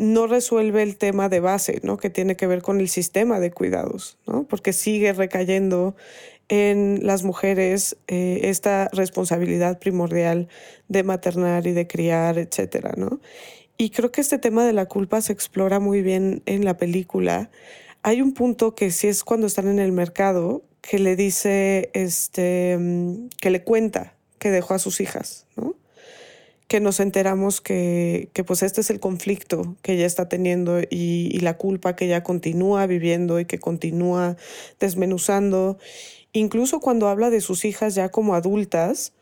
[0.00, 1.96] no resuelve el tema de base, ¿no?
[1.96, 4.44] Que tiene que ver con el sistema de cuidados, ¿no?
[4.44, 5.94] Porque sigue recayendo
[6.48, 10.48] en las mujeres eh, esta responsabilidad primordial
[10.88, 13.20] de maternar y de criar, etcétera, ¿no?
[13.76, 17.50] Y creo que este tema de la culpa se explora muy bien en la película.
[18.02, 22.76] Hay un punto que sí es cuando están en el mercado, que le dice, este,
[22.78, 25.74] mm, que le cuenta que dejó a sus hijas, ¿no?
[26.68, 30.86] Que nos enteramos que, que pues este es el conflicto que ella está teniendo y,
[31.32, 34.36] y la culpa que ella continúa viviendo y que continúa
[34.78, 35.78] desmenuzando.
[36.32, 39.12] Incluso cuando habla de sus hijas ya como adultas,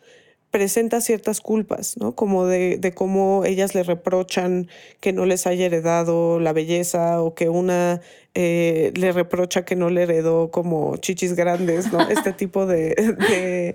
[0.50, 2.14] presenta ciertas culpas, ¿no?
[2.14, 4.68] Como de, de, cómo ellas le reprochan
[5.00, 8.00] que no les haya heredado la belleza o que una
[8.40, 11.98] eh, le reprocha que no le heredó como chichis grandes, ¿no?
[12.08, 13.74] Este tipo de, de,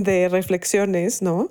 [0.00, 1.50] de reflexiones, ¿no?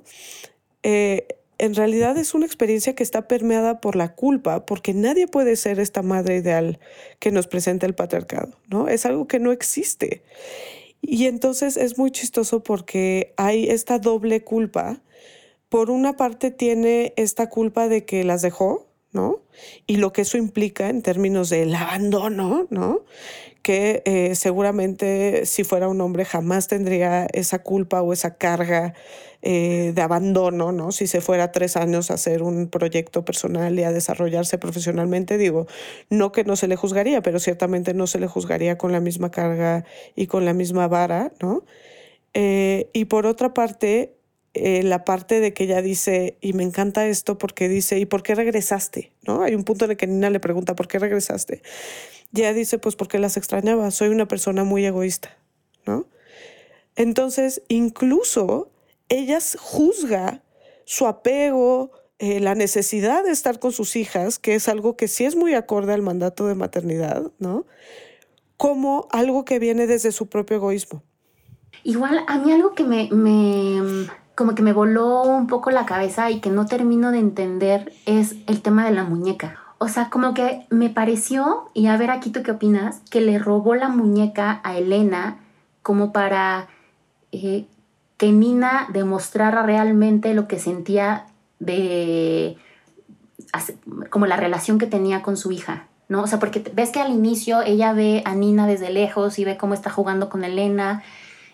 [0.82, 5.58] Eh, en realidad es una experiencia que está permeada por la culpa, porque nadie puede
[5.58, 6.80] ser esta madre ideal
[7.20, 8.88] que nos presenta el patriarcado, ¿no?
[8.88, 10.24] Es algo que no existe.
[11.02, 15.02] Y entonces es muy chistoso porque hay esta doble culpa.
[15.68, 19.42] Por una parte tiene esta culpa de que las dejó, ¿no?
[19.88, 23.06] Y lo que eso implica en términos del abandono, ¿no?
[23.62, 28.94] Que eh, seguramente si fuera un hombre jamás tendría esa culpa o esa carga
[29.42, 30.92] eh, de abandono, ¿no?
[30.92, 35.66] Si se fuera tres años a hacer un proyecto personal y a desarrollarse profesionalmente, digo,
[36.10, 39.32] no que no se le juzgaría, pero ciertamente no se le juzgaría con la misma
[39.32, 41.64] carga y con la misma vara, ¿no?
[42.34, 44.19] Eh, y por otra parte,
[44.62, 48.24] eh, la parte de que ella dice, y me encanta esto porque dice, ¿y por
[48.24, 49.14] qué regresaste?
[49.26, 49.44] ¿No?
[49.44, 51.62] Hay un punto en el que Nina le pregunta, ¿por qué regresaste?
[52.34, 55.38] Y ella dice, pues porque las extrañaba, soy una persona muy egoísta,
[55.86, 56.08] ¿no?
[56.96, 58.72] Entonces, incluso
[59.08, 60.44] ella juzga
[60.86, 65.24] su apego, eh, la necesidad de estar con sus hijas, que es algo que sí
[65.24, 67.66] es muy acorde al mandato de maternidad, ¿no?
[68.58, 71.02] Como algo que viene desde su propio egoísmo.
[71.84, 76.32] Igual a mí algo que me, me, como que me voló un poco la cabeza
[76.32, 79.60] y que no termino de entender es el tema de la muñeca.
[79.80, 83.38] O sea, como que me pareció, y a ver aquí tú qué opinas, que le
[83.38, 85.40] robó la muñeca a Elena
[85.82, 86.70] como para
[87.34, 87.66] eh,
[88.16, 91.26] que Nina demostrara realmente lo que sentía
[91.60, 92.56] de
[94.10, 96.22] como la relación que tenía con su hija, ¿no?
[96.22, 99.58] O sea, porque ves que al inicio ella ve a Nina desde lejos y ve
[99.58, 101.04] cómo está jugando con Elena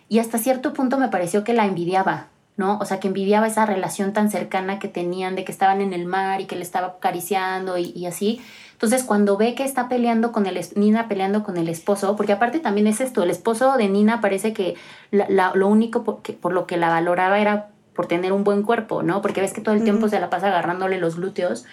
[0.07, 2.77] y hasta cierto punto me pareció que la envidiaba, ¿no?
[2.79, 6.05] O sea, que envidiaba esa relación tan cercana que tenían de que estaban en el
[6.05, 8.41] mar y que le estaba acariciando y, y así.
[8.75, 12.59] Entonces, cuando ve que está peleando con el, Nina peleando con el esposo, porque aparte
[12.59, 14.75] también es esto, el esposo de Nina parece que
[15.11, 19.01] lo único por, que, por lo que la valoraba era por tener un buen cuerpo,
[19.01, 19.21] ¿no?
[19.21, 21.65] Porque ves que todo el tiempo se la pasa agarrándole los glúteos.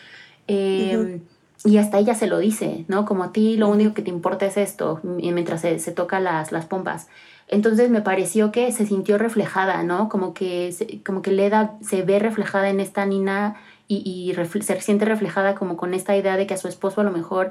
[0.47, 1.23] Em,
[1.65, 3.05] y hasta ella se lo dice, ¿no?
[3.05, 6.53] Como a ti lo único que te importa es esto, mientras se, se toca las,
[6.53, 7.09] las pompas.
[7.53, 10.09] Entonces me pareció que se sintió reflejada, ¿no?
[10.09, 15.55] Como que, como que Leda se ve reflejada en esta Nina y, se siente reflejada
[15.55, 17.51] como con esta idea de que a su esposo a lo mejor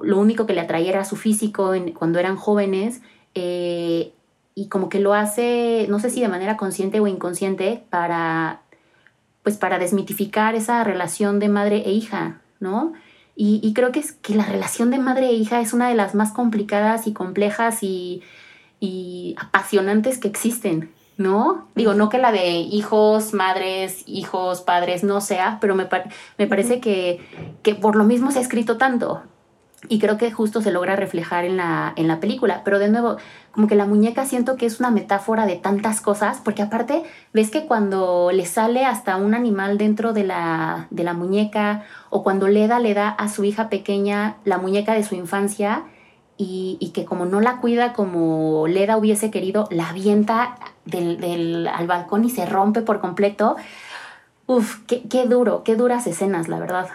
[0.00, 3.02] lo único que le atraía era su físico cuando eran jóvenes
[3.34, 4.12] eh,
[4.54, 8.60] y como que lo hace, no sé si de manera consciente o inconsciente, para,
[9.42, 12.92] pues para desmitificar esa relación de madre e hija, ¿no?
[13.34, 16.14] Y, creo que es que la relación de madre e hija es una de las
[16.14, 18.22] más complicadas y complejas y
[19.38, 20.92] apasionantes que existen.
[21.18, 21.68] ¿no?
[21.74, 25.88] Digo, no que la de hijos, madres, hijos, padres no sea, pero me,
[26.38, 27.20] me parece que,
[27.62, 29.22] que, por lo mismo se ha escrito tanto.
[29.88, 32.62] Y creo que justo se logra reflejar en la, en la película.
[32.64, 33.16] Pero de nuevo,
[33.50, 37.50] como que la muñeca siento que es una metáfora de tantas cosas, porque aparte, ves
[37.50, 42.46] que cuando le sale hasta un animal dentro de la, de la muñeca, o cuando
[42.46, 45.82] Leda le da a su hija pequeña la muñeca de su infancia,
[46.42, 52.24] y, que como no la cuida como Leda hubiese querido, la avienta del, al balcón
[52.24, 53.56] y se rompe por completo.
[54.46, 56.88] Uf, qué, duro, qué duras escenas, la verdad.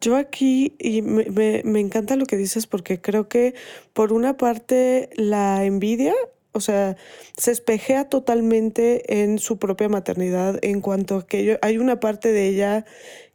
[0.00, 3.54] Yo aquí, y me, me, me, encanta lo que dices porque creo que
[3.92, 6.14] por una parte la envidia,
[6.52, 6.96] o sea,
[7.36, 12.48] se espejea totalmente en su propia maternidad en cuanto a que hay una parte de
[12.48, 12.84] ella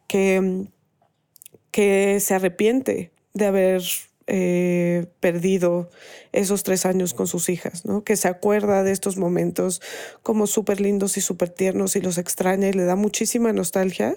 [0.07, 0.67] que,
[1.71, 3.81] que se arrepiente de haber
[4.31, 5.89] eh, perdido
[6.33, 8.03] esos tres años con sus hijas, ¿no?
[8.03, 9.81] Que se acuerda de estos momentos
[10.21, 14.15] como súper lindos y súper tiernos y los extraña y le da muchísima nostalgia.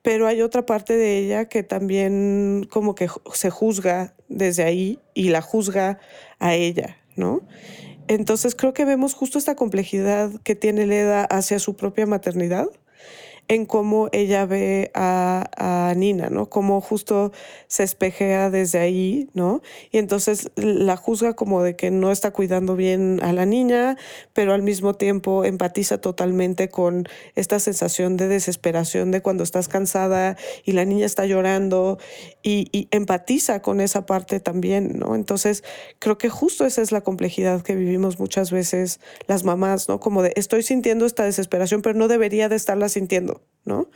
[0.00, 5.30] Pero hay otra parte de ella que también como que se juzga desde ahí y
[5.30, 5.98] la juzga
[6.38, 7.42] a ella, ¿no?
[8.06, 12.68] Entonces creo que vemos justo esta complejidad que tiene Leda hacia su propia maternidad
[13.48, 16.48] en cómo ella ve a, a, Nina, ¿no?
[16.48, 17.32] Cómo justo
[17.66, 19.62] se espejea desde ahí, ¿no?
[19.90, 23.96] Y entonces la juzga como de que no está cuidando bien a la niña,
[24.32, 30.36] pero al mismo tiempo empatiza totalmente con esta sensación de desesperación de cuando estás cansada
[30.64, 31.98] y la niña está llorando
[32.42, 35.14] y, y empatiza con esa parte también, ¿no?
[35.14, 35.62] Entonces
[35.98, 40.00] creo que justo esa es la complejidad que vivimos muchas veces las mamás, ¿no?
[40.00, 43.31] Como de estoy sintiendo esta desesperación, pero no debería de estarla sintiendo.
[43.64, 43.88] ¿No?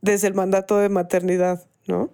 [0.00, 2.12] Desde el mandato de maternidad, ¿no?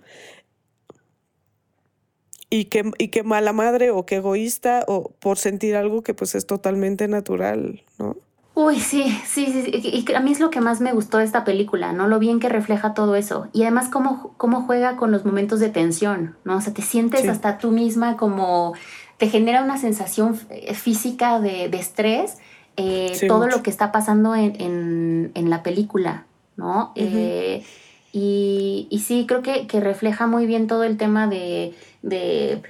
[2.50, 6.34] Y qué, y qué mala madre o qué egoísta o por sentir algo que pues
[6.34, 8.16] es totalmente natural, ¿no?
[8.56, 11.42] Uy, sí, sí, sí, y a mí es lo que más me gustó de esta
[11.42, 12.06] película, ¿no?
[12.06, 13.48] Lo bien que refleja todo eso.
[13.52, 16.58] Y además cómo, cómo juega con los momentos de tensión, ¿no?
[16.58, 18.74] O sea, te sientes hasta tú misma como,
[19.16, 22.38] te genera una sensación física de, de estrés,
[22.76, 26.92] eh, todo lo que está pasando en, en, en la película, ¿no?
[26.94, 27.64] Eh,
[28.12, 32.62] y, y, sí, creo que, que, refleja muy bien todo el tema de, de,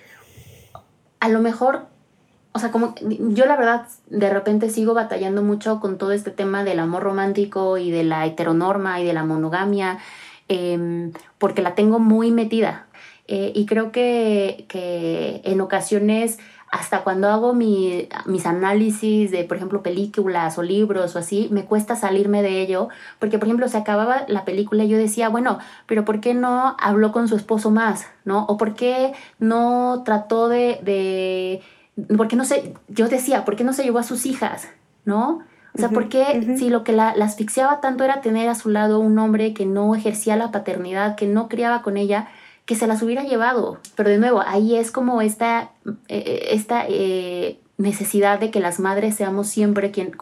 [1.21, 1.87] a lo mejor,
[2.53, 6.65] o sea, como yo la verdad de repente sigo batallando mucho con todo este tema
[6.65, 9.99] del amor romántico y de la heteronorma y de la monogamia,
[10.49, 12.87] eh, porque la tengo muy metida.
[13.27, 16.39] Eh, y creo que, que en ocasiones
[16.75, 21.67] hasta cuando hago mi, mis análisis de, por ejemplo, películas o libros o así, me
[21.67, 22.89] cuesta salirme de ello,
[23.21, 26.75] porque, por ejemplo, se acababa la película y yo decía, bueno, pero ¿por qué no
[26.81, 28.09] habló con su esposo más?
[28.25, 28.45] ¿No?
[28.47, 31.63] ¿O por qué no trató de, de
[32.17, 34.69] ¿por qué no sé, yo decía, ¿por qué no se llevó a sus hijas?
[35.05, 35.43] ¿No?
[35.77, 38.69] O sea, ¿por qué si lo que la, la asfixiaba tanto era tener a su
[38.69, 42.29] lado un hombre que no ejercía la paternidad, que no criaba con ella,
[42.67, 43.79] que se las hubiera llevado.
[43.97, 45.73] Pero de nuevo, ahí es como esta,
[46.09, 50.13] eh, eh, esta eh, necesidad de que las madres seamos siempre quien,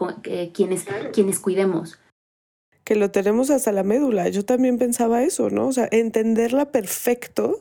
[0.53, 1.99] quienes, quienes cuidemos.
[2.83, 4.27] Que lo tenemos hasta la médula.
[4.29, 5.67] Yo también pensaba eso, ¿no?
[5.67, 7.59] O sea, entenderla perfecto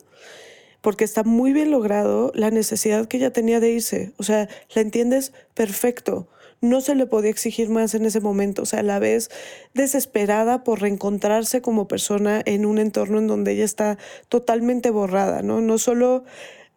[0.81, 4.13] porque está muy bien logrado la necesidad que ella tenía de irse.
[4.17, 6.27] O sea, la entiendes perfecto
[6.63, 8.63] no se le podía exigir más en ese momento.
[8.63, 9.29] O sea, a la vez
[9.75, 13.99] desesperada por reencontrarse como persona en un entorno en donde ella está
[14.31, 15.61] totalmente borrada, ¿no?
[15.61, 16.25] No solo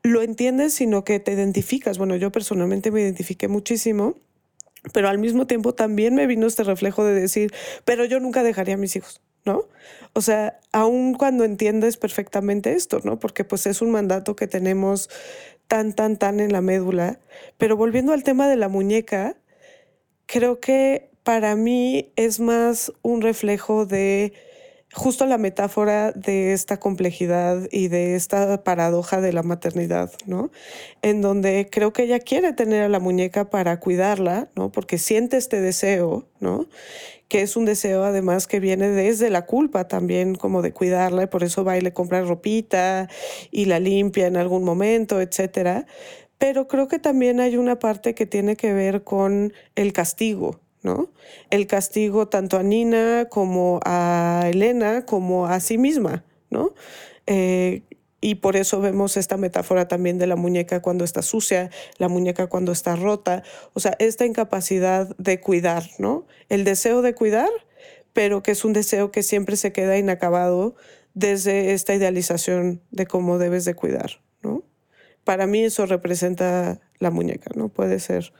[0.01, 1.97] lo entiendes, sino que te identificas.
[1.97, 4.15] Bueno, yo personalmente me identifiqué muchísimo,
[4.91, 7.53] pero al mismo tiempo también me vino este reflejo de decir,
[7.85, 9.21] pero yo nunca dejaría a mis hijos.
[9.45, 9.67] ¿no?
[10.13, 13.19] O sea, aun cuando entiendes perfectamente esto, ¿no?
[13.19, 15.09] Porque pues es un mandato que tenemos
[15.67, 17.19] tan, tan, tan en la médula.
[17.59, 19.37] Pero volviendo al tema de la muñeca,
[20.25, 24.33] creo que para mí es más un reflejo de
[24.95, 30.51] justo la metáfora de esta complejidad y de esta paradoja de la maternidad, ¿no?
[31.01, 34.71] En donde creo que ella quiere tener a la muñeca para cuidarla, ¿no?
[34.71, 36.69] Porque siente este deseo, ¿no?
[37.27, 41.27] Que es un deseo además que viene desde la culpa también, como de cuidarla, y
[41.27, 43.09] por eso va y le compra ropita
[43.51, 45.87] y la limpia en algún momento, etcétera
[46.37, 51.11] pero creo que también hay una parte que tiene que ver con el castigo, ¿no?
[51.49, 56.73] El castigo tanto a Nina como a Elena como a sí misma, ¿no?
[57.27, 57.83] Eh,
[58.21, 62.47] y por eso vemos esta metáfora también de la muñeca cuando está sucia, la muñeca
[62.47, 63.43] cuando está rota,
[63.73, 66.25] o sea, esta incapacidad de cuidar, ¿no?
[66.49, 67.49] El deseo de cuidar,
[68.13, 70.75] pero que es un deseo que siempre se queda inacabado
[71.13, 74.24] desde esta idealización de cómo debes de cuidar.
[75.25, 77.67] Para mí eso representa la muñeca, ¿no?
[77.67, 78.31] Puede ser,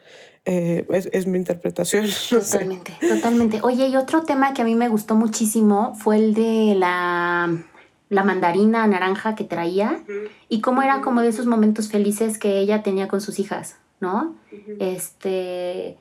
[0.46, 2.06] eh, es, mi interpretación.
[2.30, 3.60] Totalmente, totalmente.
[3.64, 7.52] Oye, y otro tema que a mí me gustó muchísimo fue el de la,
[8.10, 10.04] la mandarina naranja que traía
[10.48, 14.36] y cómo era como de esos momentos felices que ella tenía con sus hijas, ¿no?
[14.80, 15.98] Este,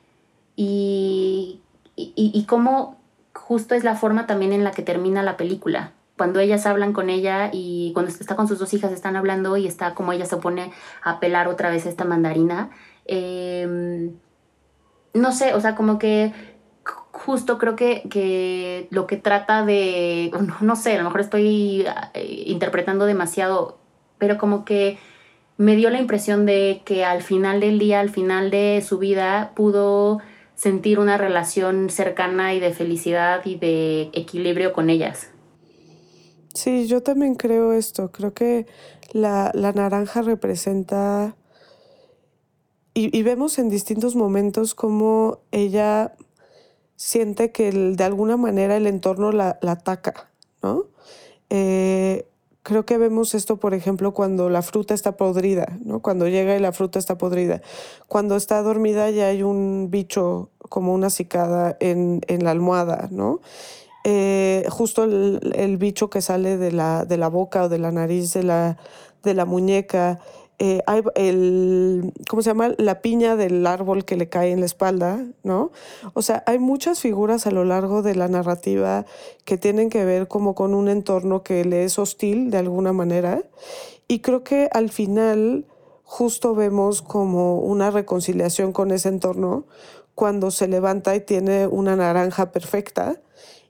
[0.55, 1.59] y,
[1.95, 2.97] y, y cómo
[3.33, 7.09] justo es la forma también en la que termina la película, cuando ellas hablan con
[7.09, 10.37] ella y cuando está con sus dos hijas están hablando y está como ella se
[10.37, 10.71] pone
[11.03, 12.69] a pelar otra vez esta mandarina.
[13.05, 14.13] Em,
[15.13, 16.33] no sé, o sea, como que
[17.11, 22.43] justo creo que, que lo que trata de, no, sé, a lo mejor estoy eh,
[22.47, 23.77] interpretando demasiado,
[24.17, 24.97] pero como que
[25.57, 29.51] me dio la impresión de que al final del día, al final de su vida,
[29.55, 30.19] pudo
[30.55, 35.31] sentir una relación cercana y de felicidad y de equilibrio con ellas.
[36.55, 38.11] Sí, yo también creo esto.
[38.11, 38.65] Creo que
[39.11, 41.35] la, la naranja representa...
[42.93, 46.15] Y, y, vemos en distintos momentos cómo ella
[46.95, 50.31] siente que de alguna manera el entorno la, la ataca,
[50.63, 50.85] ¿no?
[51.49, 52.25] Eh,
[52.63, 56.01] creo que vemos esto, por ejemplo, cuando la fruta está podrida, ¿no?
[56.01, 57.61] Cuando llega y la fruta está podrida.
[58.07, 63.41] Cuando está dormida ya hay un bicho como una cicada en, en la almohada, ¿no?
[64.07, 68.33] Eh, justo el, bicho que sale de la, de la boca o de la nariz
[68.33, 68.77] de la,
[69.23, 70.19] de la muñeca.
[70.59, 72.75] Eh, hay el, ¿cómo se llama?
[72.77, 75.71] La piña del árbol que le cae en la espalda, ¿no?
[76.13, 79.07] O sea, hay muchas figuras a lo largo de la narrativa
[79.43, 83.41] que tienen que ver como con un entorno que le es hostil de alguna manera.
[84.07, 85.65] Y creo que al final
[86.03, 89.65] justo vemos como una reconciliación con ese entorno
[90.13, 93.19] cuando se levanta y tiene una naranja perfecta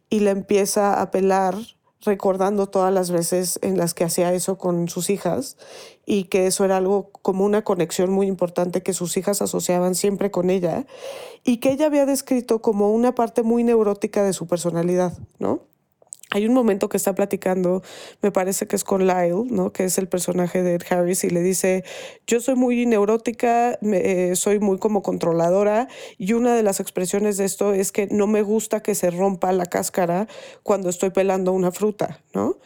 [0.10, 1.56] y le empieza a pelar
[2.02, 5.58] recordando todas las veces en las que hacía eso con sus hijas
[6.06, 10.32] y que eso era algo como una conexión muy importante que sus hijas asociaban siempre
[10.32, 10.86] con ella
[11.44, 15.62] y que ella había descrito como una parte muy neurótica de su personalidad, ¿no?
[16.36, 17.82] Hay un momento que está platicando,
[18.22, 19.72] me parece que es con Lyle, ¿no?
[19.72, 21.86] que es el personaje de Ed Harris, y le dice,
[22.28, 27.46] yo soy muy neurótica, eh, soy muy como controladora, y una de las expresiones de
[27.46, 30.28] esto es que no me gusta que se rompa la cáscara
[30.62, 32.58] cuando estoy pelando una fruta, ¿no?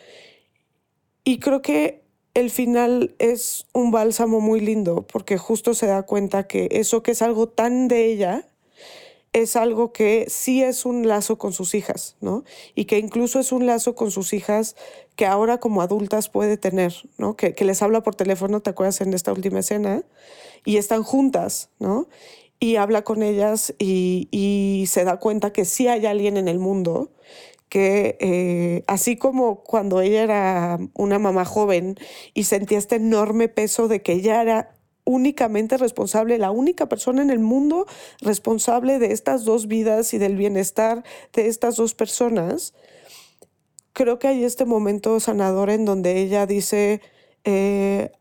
[1.23, 2.01] Y creo que
[2.33, 7.11] el final es un bálsamo muy lindo, porque justo se da cuenta que eso que
[7.11, 8.47] es algo tan de ella,
[9.33, 12.43] es algo que sí es un lazo con sus hijas, ¿no?
[12.75, 14.75] Y que incluso es un lazo con sus hijas
[15.15, 17.35] que ahora como adultas puede tener, ¿no?
[17.35, 20.03] Que, que les habla por teléfono, ¿te acuerdas en esta última escena?
[20.65, 22.07] Y están juntas, ¿no?
[22.59, 26.59] Y habla con ellas y, y se da cuenta que sí hay alguien en el
[26.59, 27.11] mundo
[27.69, 31.95] que eh, así como cuando ella era una mamá joven
[32.33, 34.78] y sentía este enorme peso de que ella era
[35.09, 37.87] únicamente responsable, la única persona en el mundo
[38.21, 41.03] responsable de estas dos vidas y del bienestar
[41.33, 42.75] de estas dos personas,
[43.93, 47.01] creo que hay este momento sanador en donde ella dice,
[47.43, 48.11] eh,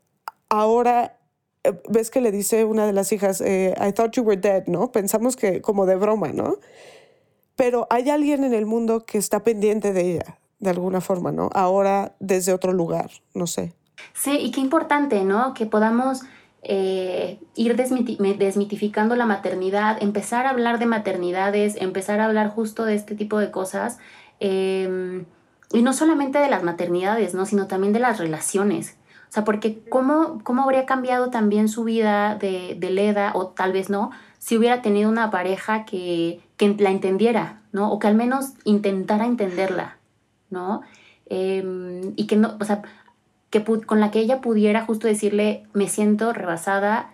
[0.48, 1.18] ahora,
[1.62, 4.66] eh, ves que le dice una de las hijas, eh, I thought you were dead,
[4.66, 4.90] ¿no?
[4.90, 6.56] Pensamos que como de broma, ¿no?
[7.54, 11.50] Pero hay alguien en el mundo que está pendiente de ella, de alguna forma, ¿no?
[11.52, 13.74] Ahora desde otro lugar, no sé.
[14.14, 15.52] Sí, y qué importante, ¿no?
[15.52, 16.22] Que podamos
[16.62, 22.94] eh, ir desmitificando la maternidad, empezar a hablar de maternidades, empezar a hablar justo de
[22.94, 23.98] este tipo de cosas.
[24.40, 25.24] Eh,
[25.72, 27.44] y no solamente de las maternidades, ¿no?
[27.46, 28.96] sino también de las relaciones.
[29.28, 33.72] O sea, porque ¿cómo, cómo habría cambiado también su vida de, de Leda, o tal
[33.72, 37.92] vez no, si hubiera tenido una pareja que, que la entendiera, ¿no?
[37.92, 39.98] O que al menos intentara entenderla,
[40.48, 40.80] ¿no?
[41.26, 42.82] Eh, y que no, o sea,
[43.50, 47.10] que con la que ella pudiera justo decirle, me siento rebasada,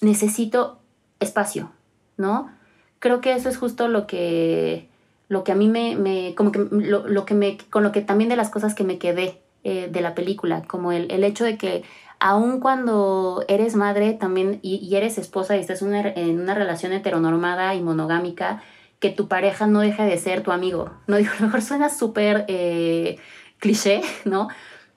[0.00, 0.78] necesito
[1.20, 1.70] espacio,
[2.16, 2.50] ¿no?
[2.98, 4.88] Creo que eso es justo lo que,
[5.28, 8.00] lo que a mí me, me como que lo, lo, que me, con lo que
[8.00, 11.44] también de las cosas que me quedé eh, de la película, como el, el, hecho
[11.44, 11.84] de que
[12.18, 17.82] aun cuando eres madre también y, eres esposa y estás en una relación heteronormada y
[17.82, 18.62] monogámica,
[19.00, 21.16] que tu pareja no deje de ser tu amigo, ¿no?
[21.16, 23.18] Digo, a lo mejor suena súper eh,
[23.58, 24.48] cliché, ¿no?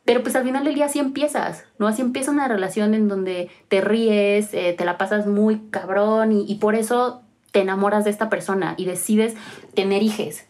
[0.07, 1.85] Pero pues al final del día así empiezas, ¿no?
[1.85, 6.55] Así empieza una relación en donde te ríes, eh, te la pasas muy cabrón y,
[6.55, 9.35] por eso te enamoras de esta persona y decides
[9.73, 10.47] tener hijes.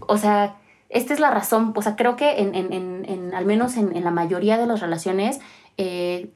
[0.00, 0.56] O sea,
[0.90, 4.04] esta es la razón, o sea, creo que en, en, en, en al menos en,
[4.04, 5.40] la mayoría de las relaciones,
[5.78, 6.34] eh,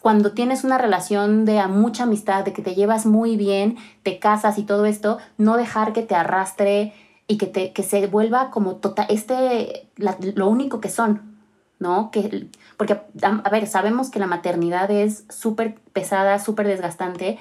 [0.00, 4.56] cuando tienes una relación de mucha amistad, de que te llevas muy bien, te casas
[4.56, 6.94] y todo esto, no dejar que te arrastre
[7.30, 11.38] y que, te, que se vuelva como total, este, la, lo único que son,
[11.78, 12.10] ¿no?
[12.10, 17.38] Que, porque, a ver, sabemos que la maternidad es súper pesada, súper desgastante,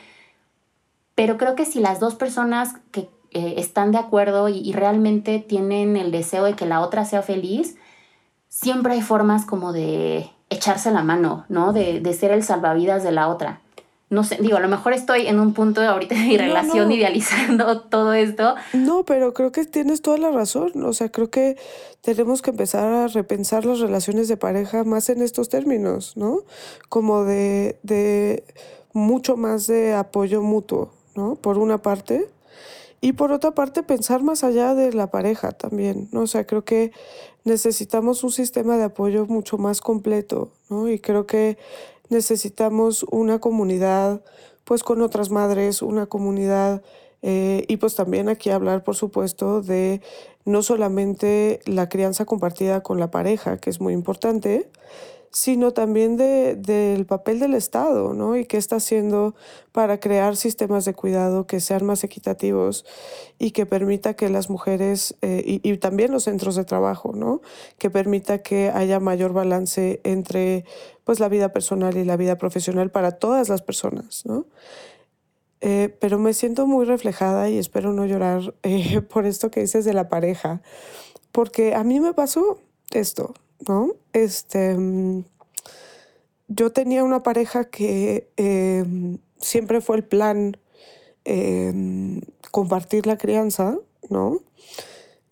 [1.15, 5.39] pero creo que si las dos personas que eh, están de acuerdo y, y, realmente
[5.39, 7.75] tienen el deseo de que la otra sea feliz,
[8.47, 11.73] siempre hay formas como de echarse la mano, ¿no?
[11.73, 13.61] De, de ser el salvavidas de la otra
[14.09, 16.95] no sé, digo, a lo mejor estoy en un punto ahorita de mi relación no.
[16.95, 18.55] idealizando todo esto.
[18.73, 20.71] No, pero creo que tienes toda la razón.
[20.83, 21.57] O sea, creo que
[22.01, 26.39] tenemos que empezar a repensar las relaciones de pareja más en estos términos, ¿no?
[26.89, 28.43] Como de, de
[28.93, 31.35] mucho más de apoyo mutuo, ¿no?
[31.35, 32.27] Por una parte.
[33.01, 36.21] Y por otra parte, pensar más allá de la pareja también, ¿no?
[36.21, 36.91] O sea, creo que
[37.43, 40.89] necesitamos un sistema de apoyo mucho más completo, ¿no?
[40.89, 41.57] Y creo que
[42.09, 44.21] necesitamos una comunidad
[44.63, 46.81] pues con otras madres, una comunidad
[47.21, 50.01] Eh, y pues también aquí hablar, por supuesto, de
[50.45, 54.69] no solamente la crianza compartida con la pareja, que es muy importante,
[55.31, 58.35] sino también del papel del Estado, ¿no?
[58.35, 59.35] Y qué está haciendo
[59.71, 62.85] para crear sistemas de cuidado que sean más equitativos
[63.37, 67.41] y que permita que las mujeres, eh, y, también los centros de trabajo, ¿no?
[67.77, 70.65] Que permita que haya mayor balance entre,
[71.03, 74.45] pues, la vida personal y la vida profesional para todas las personas, ¿no?
[75.61, 79.85] Eh, pero me siento muy reflejada y espero no llorar eh, por esto que dices
[79.85, 80.61] de la pareja,
[81.31, 82.59] porque a mí me pasó
[82.91, 83.33] esto,
[83.67, 83.91] ¿no?
[84.13, 84.75] Este,
[86.47, 90.57] yo tenía una pareja que em, siempre fue el plan
[91.25, 93.77] em, compartir la crianza,
[94.09, 94.41] ¿no?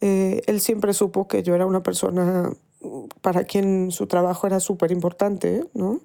[0.02, 2.52] Eh, él siempre supo que yo era una persona
[3.22, 6.02] para quien su trabajo era súper importante, ¿no?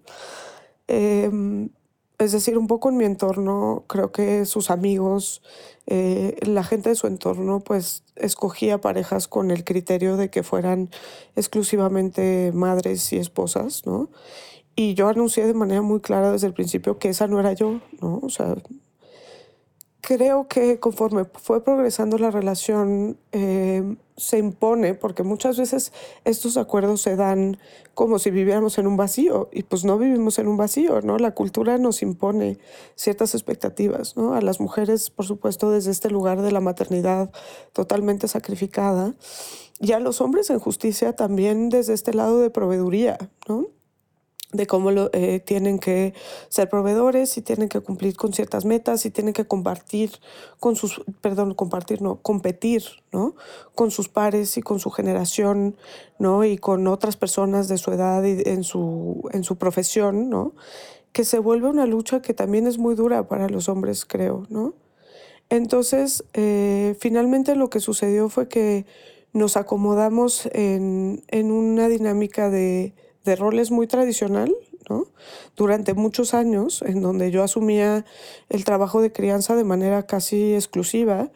[2.23, 5.43] Es decir, un poco en mi entorno, creo que sus amigos,
[5.87, 10.89] eh, la gente de su entorno, pues escogía parejas con el criterio de que fueran
[11.35, 14.09] exclusivamente madres y esposas, ¿no?
[14.77, 17.81] Y yo anuncié de manera muy clara desde el principio que esa no era yo,
[18.01, 18.21] ¿no?
[18.23, 18.55] O sea,
[20.01, 25.93] creo que conforme fue progresando la relación, eh, se impone, porque muchas veces
[26.25, 27.59] estos acuerdos se dan
[27.95, 31.19] como si viviéramos en un vacío, y pues no vivimos en un vacío, ¿no?
[31.19, 32.59] La cultura nos impone
[32.95, 34.35] ciertas expectativas, ¿no?
[34.35, 37.31] A las mujeres, por supuesto, desde este lugar de la maternidad
[37.73, 39.15] totalmente sacrificada,
[39.81, 43.19] y a los hombres en justicia también desde este lado de proveeduría,
[43.49, 43.67] ¿no?
[44.53, 46.13] De cómo lo, eh, tienen que
[46.49, 50.13] ser proveedores y tienen que cumplir con ciertas metas y tienen que compartir
[50.61, 53.35] con sus, perdón, compartir, no, competir, ¿no?
[53.75, 55.77] Con sus pares y con su generación,
[56.19, 56.45] ¿no?
[56.45, 60.53] Y con otras personas de su edad y en su, en su profesión, ¿no?
[61.13, 64.75] Que se vuelve una lucha que también es muy dura para los hombres, creo, ¿no?
[65.49, 68.87] Entonces, eh, finalmente lo que sucedió fue que
[69.33, 72.95] nos acomodamos en, en una dinámica de
[73.25, 74.55] de roles muy tradicional,
[74.89, 75.07] ¿no?
[75.57, 78.05] Durante muchos años, en donde yo asumía
[78.49, 81.31] el trabajo de crianza de manera casi exclusiva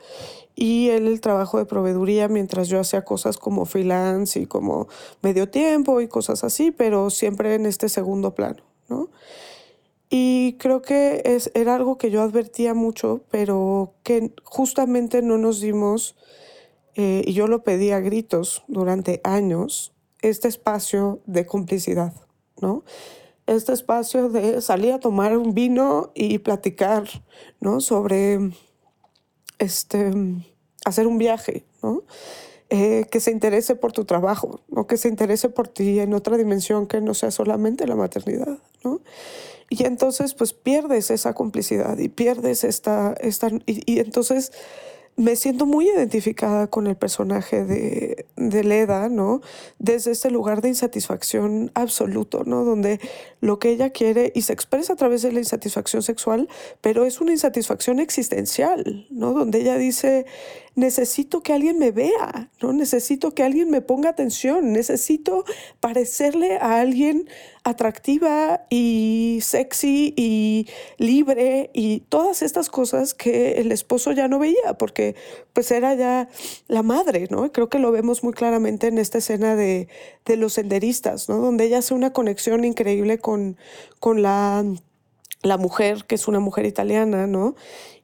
[0.55, 4.89] y él el trabajo de proveeduría mientras yo hacía cosas como freelance y como
[5.22, 9.11] medio tiempo y cosas así, pero siempre en este segundo plano, ¿no?
[10.09, 15.61] Y creo que es, era algo que yo advertía mucho, pero que justamente no nos
[15.61, 16.16] dimos,
[16.95, 19.93] eh, y yo lo pedí a gritos durante años,
[20.30, 22.12] este espacio de complicidad,
[22.60, 22.84] ¿no?
[23.46, 27.04] Este espacio de salir a tomar un vino y platicar,
[27.60, 27.80] ¿no?
[27.80, 28.50] Sobre
[29.58, 30.10] este,
[30.84, 32.02] hacer un viaje, ¿no?
[32.68, 34.88] Eh, que se interese por tu trabajo, ¿no?
[34.88, 38.58] que se interese por ti en otra dimensión que no sea solamente la maternidad.
[38.82, 39.02] ¿no?
[39.70, 43.14] Y entonces pues pierdes esa complicidad y pierdes esta...
[43.20, 44.50] esta y entonces
[45.16, 49.40] me siento muy identificada con el personaje de, de, Leda, ¿no?
[49.78, 52.64] Desde este lugar de insatisfacción absoluto, ¿no?
[52.64, 53.00] Donde
[53.40, 56.48] lo que ella quiere y se expresa a través de la insatisfacción sexual,
[56.82, 59.32] pero es una insatisfacción existencial, ¿no?
[59.32, 60.26] Donde ella dice,
[60.74, 62.74] necesito que alguien me vea, ¿no?
[62.74, 65.44] Necesito que alguien me ponga atención, necesito
[65.80, 67.26] parecerle a alguien
[67.66, 74.74] atractiva y sexy y libre y todas estas cosas que el esposo ya no veía
[74.78, 75.16] porque
[75.52, 76.28] pues era ya
[76.68, 77.50] la madre, ¿no?
[77.50, 79.88] Creo que lo vemos muy claramente en esta escena de,
[80.36, 81.38] los senderistas, ¿no?
[81.38, 83.56] Donde ella hace una conexión increíble con,
[83.98, 84.64] con la,
[85.42, 87.56] la mujer, que es una mujer italiana, ¿no?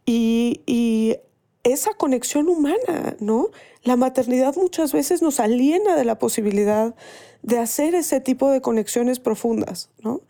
[0.05, 1.19] Y, y
[1.65, 3.51] esa conexión humana, ¿no?
[3.83, 6.95] La maternidad muchas veces nos aliena de la posibilidad
[7.43, 10.23] de hacer ese tipo de conexiones profundas, ¿no?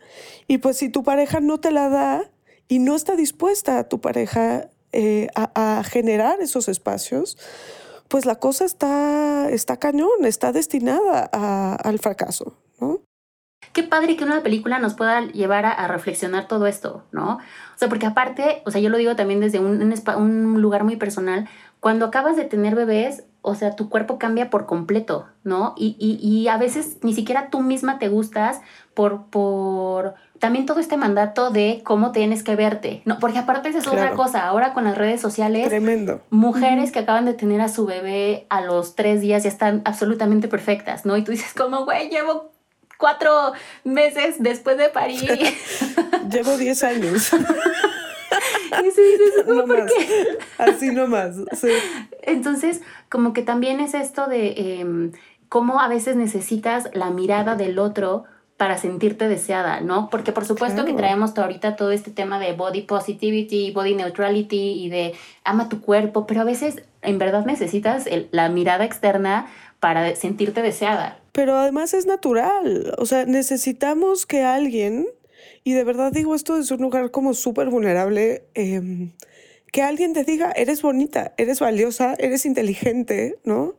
[0.47, 2.31] Y pues si tu pareja no te la da
[2.67, 7.37] y no está dispuesta a tu pareja eh, a, generar esos espacios,
[8.07, 11.23] pues la cosa está, está cañón, está destinada
[11.75, 12.57] al fracaso.
[13.71, 17.37] Qué padre que una película nos pueda llevar a, reflexionar todo esto, ¿no?
[17.37, 20.95] O sea, porque aparte, o sea, yo lo digo también desde un, un lugar muy
[20.97, 21.47] personal,
[21.83, 25.73] cuando acabas de tener bebés, o sea, tu cuerpo cambia por completo, ¿no?
[25.75, 28.61] Y, y, y, a veces ni siquiera tú misma te gustas
[28.93, 33.19] por, por también todo este mandato de cómo tienes que verte, ¿no?
[33.19, 36.21] Porque aparte esa es otra cosa, ahora con las redes sociales, Tremendo.
[36.29, 40.47] mujeres que acaban de tener a su bebé a los tres días ya están absolutamente
[40.47, 41.17] perfectas, ¿no?
[41.17, 42.52] Y tú dices, como, güey, llevo
[42.97, 45.29] cuatro meses después de parir.
[46.31, 47.31] llevo diez años.
[48.81, 50.37] y no, ¿por qué?
[50.57, 51.69] Así nomás, sí.
[52.21, 55.11] Entonces, como que también es esto de em,
[55.49, 58.25] cómo a veces necesitas la mirada del otro
[58.57, 60.09] para sentirte deseada, ¿no?
[60.09, 64.89] Porque por supuesto que traemos ahorita todo este tema de body positivity, body neutrality y
[64.89, 69.47] de ama tu cuerpo, pero a veces en verdad necesitas la mirada externa
[69.79, 71.19] para sentirte deseada.
[71.33, 75.07] Pero además es natural, o sea, necesitamos que alguien,
[75.65, 79.11] y de verdad digo esto desde un lugar como súper vulnerable, em,
[79.71, 83.75] que alguien te diga, eres bonita, eres valiosa, eres inteligente, ¿no?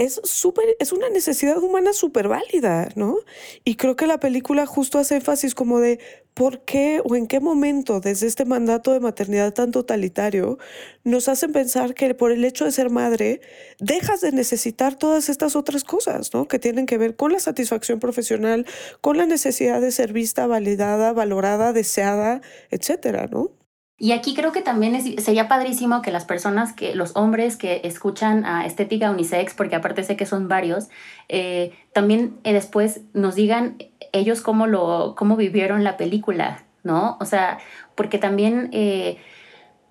[0.00, 3.18] es súper, es una necesidad humana súper válida, ¿no?
[3.66, 5.98] Y creo que la película justo hace énfasis como de
[6.34, 10.58] por qué o en qué momento desde este mandato de maternidad tan totalitario
[11.04, 13.40] nos hacen pensar que por el hecho de ser madre
[13.78, 16.48] dejas de necesitar todas estas otras cosas, ¿no?
[16.48, 18.66] Que tienen que ver con la satisfacción profesional,
[19.00, 23.59] con la necesidad de ser vista, validada, valorada, deseada, etcétera, ¿no?
[24.02, 28.46] Y aquí creo que también sería padrísimo que las personas, que los hombres que escuchan
[28.46, 30.88] a Estética Unisex, porque aparte sé que son varios,
[31.28, 33.76] eh, también eh, después nos digan
[34.12, 37.18] ellos cómo, lo, cómo vivieron la película, ¿no?
[37.20, 37.58] O sea,
[37.94, 39.18] porque también, eh,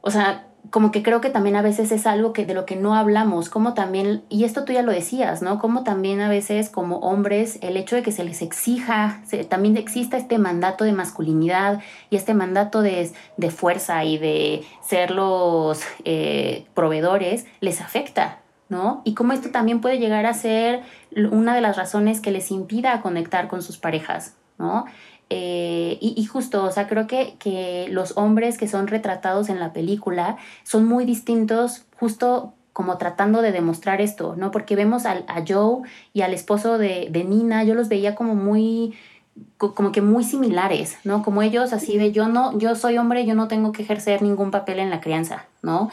[0.01, 2.75] o sea, como que creo que también a veces es algo que de lo que
[2.75, 5.59] no hablamos, como también, y esto tú ya lo decías, ¿no?
[5.59, 10.17] Como también a veces como hombres el hecho de que se les exija, también exista
[10.17, 16.65] este mandato de masculinidad y este mandato de, de fuerza y de ser los eh,
[16.73, 18.39] proveedores, les afecta,
[18.69, 19.01] ¿no?
[19.05, 20.81] Y cómo esto también puede llegar a ser
[21.31, 24.85] una de las razones que les impida conectar con sus parejas, ¿no?
[25.31, 29.73] Eh, y, justo, o sea, creo que, que los hombres que son retratados en la
[29.73, 34.51] película son muy distintos justo como tratando de demostrar esto, ¿no?
[34.51, 35.81] Porque vemos a Joe
[36.13, 38.95] y al esposo de, de, Nina, yo los veía como muy,
[39.57, 41.21] como que muy similares, ¿no?
[41.21, 44.49] Como ellos así de yo no, yo soy hombre, yo no tengo que ejercer ningún
[44.49, 45.91] papel en la crianza, ¿no?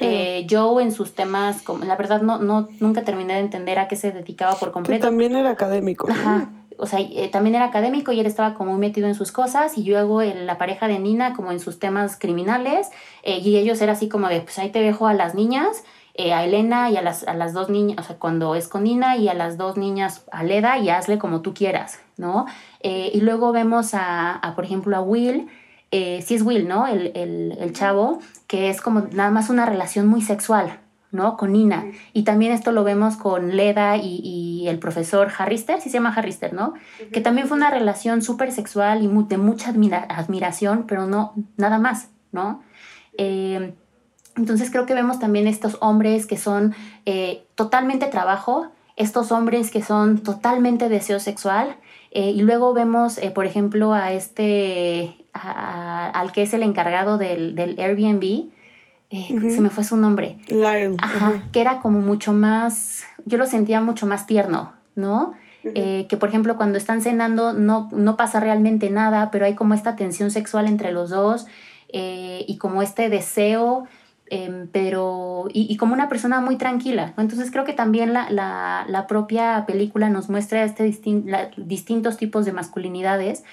[0.00, 3.86] Eh, Joe en sus temas, como, la verdad no, no, nunca terminé de entender a
[3.86, 5.06] qué se dedicaba por completo.
[5.06, 6.10] también era académico.
[6.10, 9.78] Ajá o sea, eh, también era académico y él estaba como metido en sus cosas
[9.78, 12.90] y luego la pareja de Nina como en sus temas criminales
[13.22, 16.32] eh, y ellos era así como de, pues ahí te dejo a las niñas, eh,
[16.32, 19.16] a Elena y a las, a las dos niñas, o sea, cuando es con Nina
[19.16, 22.46] y a las dos niñas a Leda y hazle como tú quieras, ¿no?
[22.82, 25.48] y luego vemos a, por ejemplo, a Will,
[25.90, 26.86] sí es Will, ¿no?
[26.86, 30.80] El, el, el chavo, que es como nada más una relación muy sexual,
[31.14, 31.36] ¿no?
[31.36, 31.86] Con Nina.
[32.12, 36.52] Y también esto lo vemos con Leda y, el profesor Harrister, sí se llama Harrister,
[36.52, 36.74] ¿no?
[37.12, 42.08] Que también fue una relación súper sexual y de mucha admiración, pero no, nada más,
[42.32, 42.62] ¿no?
[43.18, 43.74] Eh,
[44.36, 49.82] entonces creo que vemos también estos hombres que son eh, totalmente trabajo, estos hombres que
[49.82, 51.76] son totalmente deseo sexual,
[52.10, 57.78] eh, y luego vemos, por ejemplo, a este, al que es el encargado del, del
[57.78, 58.53] Airbnb,
[59.14, 60.38] eh, se me fue su nombre.
[61.00, 65.34] Ajá, que era como mucho más, yo lo sentía mucho más tierno, ¿no?
[65.62, 69.72] Eh, que por ejemplo cuando están cenando no, no pasa realmente nada, pero hay como
[69.72, 71.46] esta tensión sexual entre los dos
[71.88, 73.86] eh, y como este deseo,
[74.28, 77.14] em, pero y, como una persona muy tranquila.
[77.16, 80.84] Entonces creo que también la, la, la propia película nos muestra este
[81.56, 83.44] distintos tipos de masculinidades,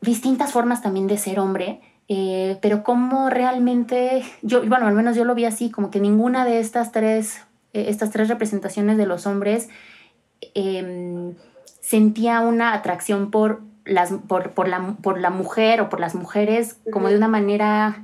[0.00, 5.24] distintas formas también de ser hombre eh, pero cómo realmente, yo, bueno, al menos yo
[5.24, 7.40] lo vi así, como que ninguna de estas tres,
[7.72, 9.68] eh, estas tres representaciones de los hombres
[10.54, 11.34] em,
[11.80, 16.76] sentía una atracción por, las, por, por, la, por la mujer o por las mujeres
[16.92, 18.02] como de una manera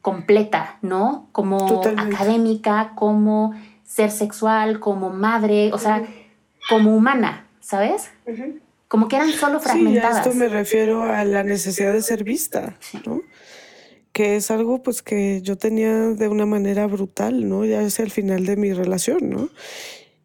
[0.00, 1.28] completa, ¿no?
[1.32, 6.02] Como académica, como ser sexual, como madre, o sea,
[6.68, 8.10] como humana, ¿sabes?
[8.92, 10.10] Como que eran solo fragmentadas.
[10.10, 12.76] Sí, a esto me refiero a la necesidad de ser vista,
[13.06, 13.22] ¿no?
[14.12, 17.64] Que es algo pues que yo tenía de una manera brutal, ¿no?
[17.64, 19.48] Ya es el final de mi relación, ¿no?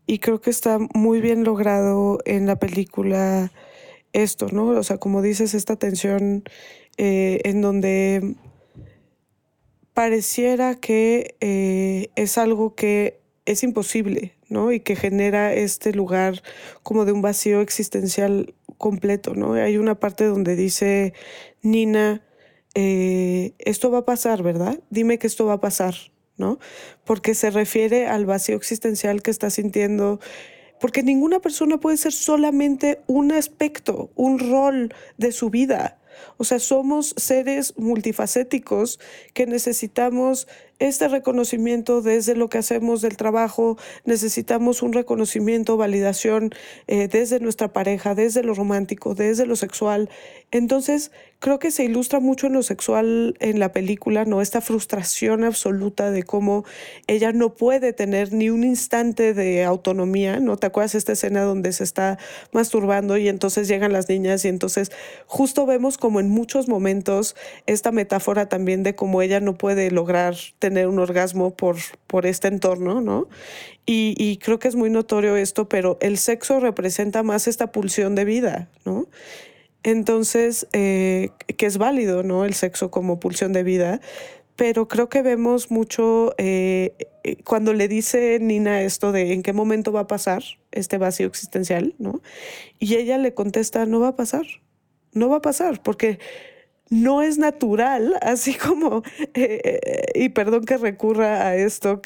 [0.06, 3.54] Y creo que está muy bien logrado en la película
[4.12, 4.66] esto, ¿no?
[4.66, 6.44] O sea, como dices, esta tensión
[6.98, 8.36] eh, en donde
[9.94, 14.72] pareciera que eh, es algo que es imposible, ¿no?
[14.72, 16.42] Y que genera este lugar
[16.84, 19.54] como de un vacío existencial completo, ¿no?
[19.54, 21.14] Hay una parte donde dice,
[21.62, 22.24] Nina,
[22.76, 24.80] eh, esto va a pasar, ¿verdad?
[24.90, 25.96] Dime que esto va a pasar,
[26.38, 26.60] ¿no?
[27.06, 30.20] Porque se refiere al vacío existencial que está sintiendo
[30.80, 36.00] porque ninguna persona puede ser solamente un aspecto, un rol de su vida.
[36.38, 39.00] O sea, somos seres multifacéticos
[39.34, 40.48] que necesitamos
[40.80, 46.52] este reconocimiento desde lo que hacemos del trabajo, necesitamos un reconocimiento, validación
[46.88, 50.10] eh, desde nuestra pareja, desde lo romántico, desde lo sexual.
[50.52, 54.42] Entonces, creo que se ilustra mucho en lo sexual en la película, ¿no?
[54.42, 56.64] Esta frustración absoluta de cómo
[57.08, 60.58] ella no puede tener ni un instante de autonomía, ¿no?
[60.58, 62.18] ¿Te acuerdas esta escena donde se está
[62.52, 64.92] masturbando y entonces llegan las niñas y entonces
[65.26, 70.36] justo vemos como en muchos momentos esta metáfora también de cómo ella no puede lograr
[70.60, 73.28] tener un orgasmo por, por este entorno, ¿no?
[73.86, 78.16] Y, y creo que es muy notorio esto, pero el sexo representa más esta pulsión
[78.16, 79.08] de vida, ¿no?
[79.84, 82.44] Entonces, eh, que es válido, ¿no?
[82.44, 84.02] El sexo como pulsión de vida,
[84.58, 86.94] pero creo que vemos mucho eh,
[87.24, 91.28] eh, cuando le dice Nina esto de en qué momento va a pasar este vacío
[91.28, 92.22] existencial, ¿no?
[92.80, 94.46] Y ella le contesta, no va a pasar,
[95.14, 96.20] no va a pasar, porque
[96.90, 99.04] no es natural, así como,
[100.16, 102.02] y perdón que recurra a esto,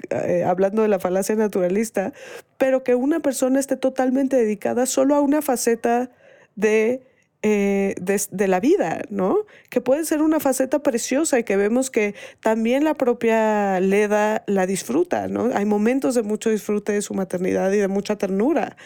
[0.46, 2.14] hablando de la falacia naturalista,
[2.58, 6.12] pero que una persona esté totalmente dedicada solo a una faceta
[6.56, 7.02] de
[7.44, 9.48] eh, de, la vida, ¿no?
[9.72, 14.68] Que puede ser una faceta preciosa y que vemos que también la propia Leda la
[14.68, 15.50] disfruta, ¿no?
[15.56, 18.78] Hay momentos de mucho disfrute de su maternidad y de mucha ternura,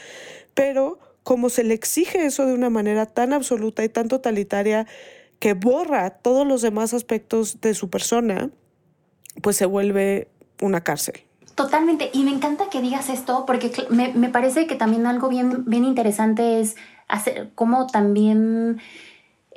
[0.53, 4.87] pero como se le exige eso de una manera tan absoluta y tan totalitaria
[5.39, 8.49] que borra todos los demás aspectos de su persona,
[9.41, 10.29] pues se vuelve
[10.61, 11.21] una cárcel.
[11.55, 15.63] Totalmente, y me encanta que digas esto porque me, me parece que también algo bien,
[15.65, 16.75] bien interesante es
[17.07, 18.81] hacer, cómo también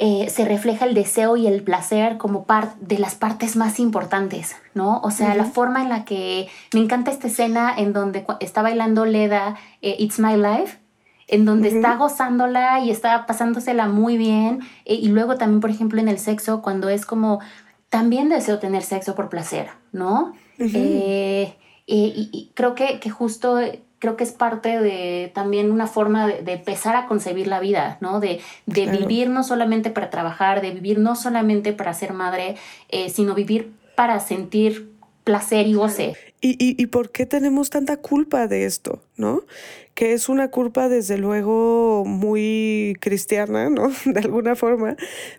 [0.01, 4.55] eh, se refleja el deseo y el placer como parte de las partes más importantes,
[4.73, 5.01] ¿no?
[5.01, 9.05] O sea, la forma en la que me encanta esta escena en donde está bailando
[9.05, 10.79] Leda eh, It's My Life,
[11.29, 14.61] en donde está gozándola y está pasándosela muy bien.
[14.85, 17.41] Eh, y luego también, por ejemplo, en el sexo, cuando es como,
[17.89, 20.33] también deseo tener sexo por placer, ¿no?
[21.87, 23.61] y, creo que, que justo
[23.99, 28.21] creo que es parte de también una forma de, empezar a concebir la vida, ¿no?
[28.21, 32.57] De, de vivir no solamente para trabajar, de vivir no solamente para ser madre,
[32.89, 34.93] eh, sino vivir para sentir
[35.25, 36.15] placer y goce.
[36.41, 39.43] ¿Y, y, y por qué tenemos tanta culpa de esto, no?
[39.95, 43.91] Que es una culpa desde luego muy cristiana, ¿no?
[44.05, 44.97] De alguna forma,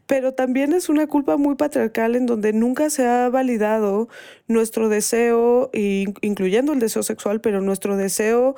[0.07, 4.09] pero también es una culpa muy patriarcal en donde nunca se ha validado
[4.47, 8.55] nuestro deseo, incluyendo el deseo sexual, pero nuestro deseo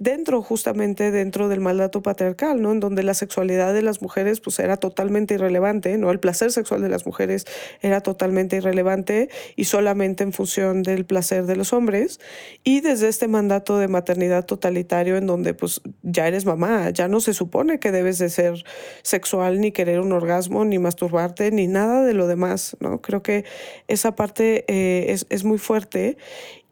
[0.00, 2.72] dentro, justamente dentro del mandato patriarcal, ¿no?
[2.72, 6.10] En donde la sexualidad de las mujeres pues era totalmente irrelevante, ¿no?
[6.10, 7.44] El placer sexual de las mujeres
[7.82, 12.18] era totalmente irrelevante y solamente en función del placer de los hombres.
[12.64, 17.20] Y desde este mandato de maternidad totalitario en donde pues ya eres mamá, ya no
[17.20, 18.64] se supone que debes de ser
[19.02, 23.02] sexual ni querer un orgasmo, ni masturbarte, ni nada de lo demás, ¿no?
[23.02, 23.44] Creo que
[23.86, 26.16] esa parte eh, es, es muy fuerte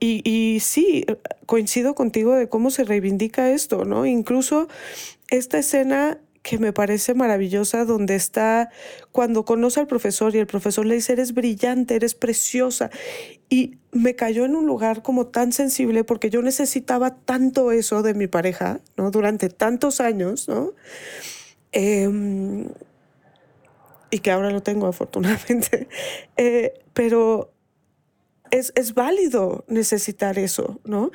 [0.01, 1.05] y, y, sí,
[1.47, 4.07] coincido contigo de cómo se reivindica esto, ¿no?
[4.07, 4.69] Incluso
[5.31, 6.19] esta escena
[6.49, 8.71] que me parece maravillosa, donde está
[9.13, 12.91] cuando conoce al profesor y el profesor le dice, eres brillante, eres preciosa.
[13.51, 18.15] Y me cayó en un lugar como tan sensible porque yo necesitaba tanto eso de
[18.15, 19.11] mi pareja, ¿no?
[19.11, 20.73] Durante tantos años, ¿no?
[21.73, 22.69] Em,
[24.11, 25.89] y que ahora lo tengo afortunadamente.
[26.39, 27.53] Eh, pero
[28.51, 31.11] es, válido necesitar eso, ¿no?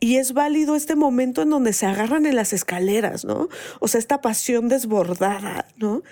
[0.00, 3.48] Y es válido este momento en donde se agarran en las escaleras, ¿no?
[3.80, 6.02] O sea, esta pasión desbordada, ¿no?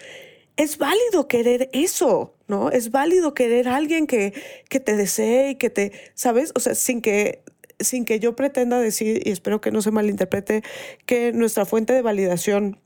[0.56, 2.70] Es válido querer eso, ¿no?
[2.70, 4.34] Es válido querer a alguien que,
[4.68, 6.52] que te desee y que te, ¿sabes?
[6.54, 7.42] O sea, sin que,
[7.80, 10.62] sin que yo pretenda decir, y espero que no se malinterprete,
[11.06, 12.78] que nuestra fuente de validación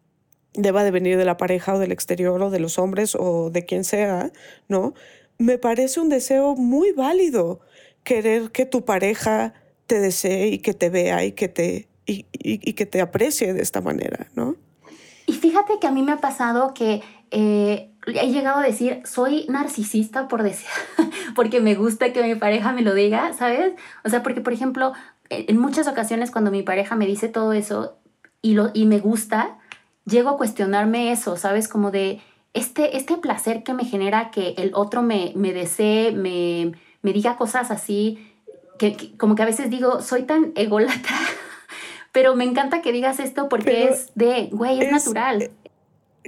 [0.57, 3.65] deba de venir de la pareja o del exterior o de los hombres o de
[3.65, 4.33] quien sea,
[4.69, 4.95] ¿no?
[5.39, 7.61] Me parece un deseo muy válido
[8.07, 9.53] querer que tu pareja
[9.89, 12.23] te desee y que te vea y que te, y,
[12.73, 14.55] que te aprecie de esta manera, ¿no?
[15.27, 17.03] Y fíjate que a mí me ha pasado que
[17.33, 20.69] eh, he llegado a decir, soy narcisista por decir,
[21.35, 23.73] porque me gusta que mi pareja me lo diga, ¿sabes?
[24.05, 24.93] O sea, porque, por ejemplo,
[25.29, 27.99] en muchas ocasiones cuando mi pareja me dice todo eso
[28.41, 29.59] y, lo, y me gusta,
[30.05, 31.67] llego a cuestionarme eso, ¿sabes?
[31.67, 32.21] Como de
[32.55, 36.73] este, este placer que me genera que el otro me, me desee, me,
[37.07, 38.19] me diga cosas así,
[38.81, 41.17] que, como que a veces digo, soy tan ególatra,
[42.13, 45.43] pero me encanta que digas esto porque es de, güey, es, natural.
[45.43, 45.51] Eh,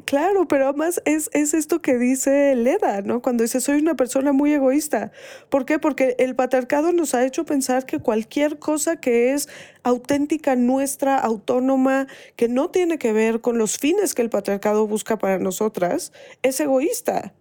[0.05, 3.23] claro, pero además es, es, esto que dice Leda, ¿no?
[3.23, 5.11] Cuando dice soy una persona muy egoísta.
[5.49, 5.81] ¿Por qué?
[5.81, 9.49] Porque el patriarcado nos ha hecho pensar que cualquier cosa que es
[9.83, 12.07] auténtica, nuestra, autónoma,
[12.37, 16.13] que no tiene que ver con los fines que el patriarcado busca para nosotras,
[16.43, 17.33] es egoísta.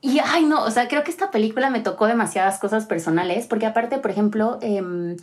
[0.00, 3.66] Y, ay, no, o sea, creo que esta película me tocó demasiadas cosas personales, porque
[3.66, 5.16] aparte, por ejemplo, em,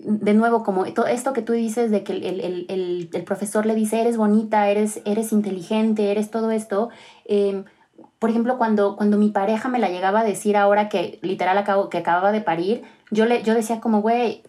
[0.00, 4.68] de nuevo, como esto que tú dices de que el, profesor le dice, eres bonita,
[4.68, 6.90] eres, eres inteligente, eres todo esto,
[7.26, 7.64] em,
[8.18, 11.88] por ejemplo, cuando, cuando mi pareja me la llegaba a decir ahora que literal acabo,
[11.88, 14.42] que acababa de parir, yo, le, yo decía como, güey,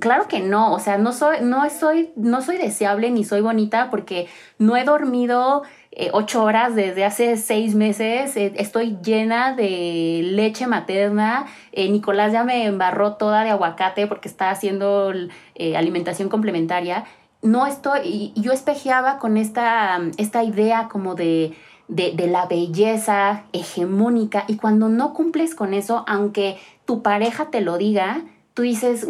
[0.00, 3.90] claro que no, o sea, no soy, no soy, no soy deseable ni soy bonita
[3.90, 5.62] porque no he dormido
[5.96, 12.32] eh, ocho horas desde hace seis meses, eh, estoy llena de leche materna, eh, Nicolás
[12.32, 15.12] ya me embarró toda de aguacate porque está haciendo
[15.76, 17.04] alimentación complementaria.
[17.42, 21.54] No estoy, y yo espejeaba con esta, esta idea como de,
[21.86, 24.44] de, la belleza hegemónica.
[24.48, 28.22] Y cuando no cumples con eso, aunque tu pareja te lo diga,
[28.54, 29.06] tú dices,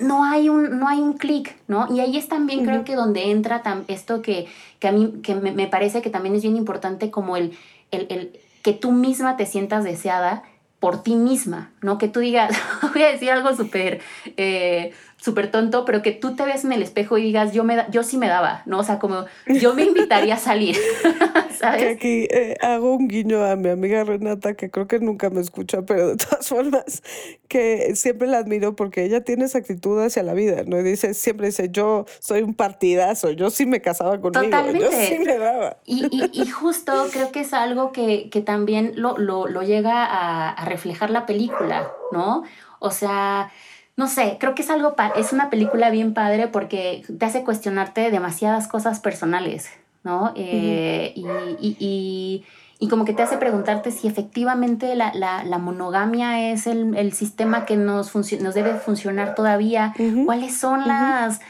[0.00, 1.92] no hay un, no hay un clic, ¿no?
[1.94, 4.46] Y ahí es también creo que donde entra esto que,
[4.78, 7.56] que a mí que me, parece que también es bien importante como el,
[7.90, 10.42] el, el que tú misma te sientas deseada
[10.80, 11.98] por ti misma, ¿no?
[11.98, 12.56] Que tú digas,
[12.94, 14.00] voy a decir algo súper
[14.36, 17.84] eh, súper tonto, pero que tú te ves en el espejo y digas, yo, me
[17.90, 18.78] yo sí me daba, ¿no?
[18.78, 20.76] O sea, como yo me invitaría a salir,
[21.58, 21.82] ¿sabes?
[21.82, 25.40] Que aquí eh, hago un guiño a mi amiga Renata, que creo que nunca me
[25.40, 27.02] escucha, pero de todas formas,
[27.48, 30.78] que siempre la admiro porque ella tiene esa actitud hacia la vida, ¿no?
[30.78, 34.80] Y dice, siempre dice, yo soy un partidazo, yo sí me casaba conmigo, Totalmente.
[34.80, 35.76] yo sí me daba.
[35.84, 40.04] Y, y, y, justo creo que es algo que, que también lo, lo, lo llega
[40.04, 42.44] a, a reflejar la película, ¿no?
[42.78, 43.50] O sea,
[43.98, 48.12] no sé, creo que es algo, es una película bien padre porque te hace cuestionarte
[48.12, 49.68] demasiadas cosas personales,
[50.04, 50.32] ¿no?
[50.36, 52.44] Eh, y,
[52.88, 58.54] como que te hace preguntarte si efectivamente la, monogamia es el, sistema que nos, nos
[58.54, 59.94] debe funcionar todavía,
[60.24, 61.40] cuáles son las,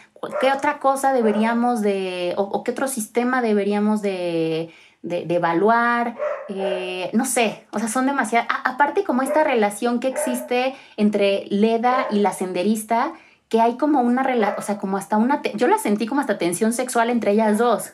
[0.40, 4.70] qué otra cosa deberíamos de, o qué otro sistema deberíamos de
[5.02, 6.16] de, evaluar,
[6.48, 8.48] eh, no sé, o sea, son demasiadas.
[8.64, 13.12] aparte como esta relación que existe entre Leda y la senderista,
[13.48, 16.36] que hay como una relación, o sea, como hasta una, yo la sentí como hasta
[16.36, 17.90] tensión sexual entre ellas dos.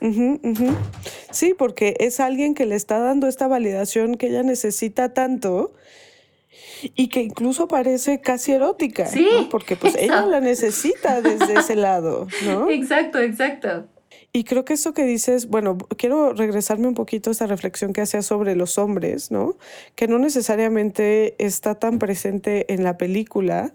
[1.31, 5.73] Sí, porque es alguien que le está dando esta validación que ella necesita tanto
[6.95, 12.27] y que incluso parece casi erótica, sí, porque pues ella la necesita desde ese lado,
[12.45, 12.69] ¿no?
[12.69, 13.87] Exacto, exacto.
[14.37, 18.01] Y creo que esto que dices, bueno, quiero regresarme un poquito a esta reflexión que
[18.01, 19.57] hacía sobre los hombres, ¿no?
[19.95, 23.73] Que no necesariamente está tan presente en la película,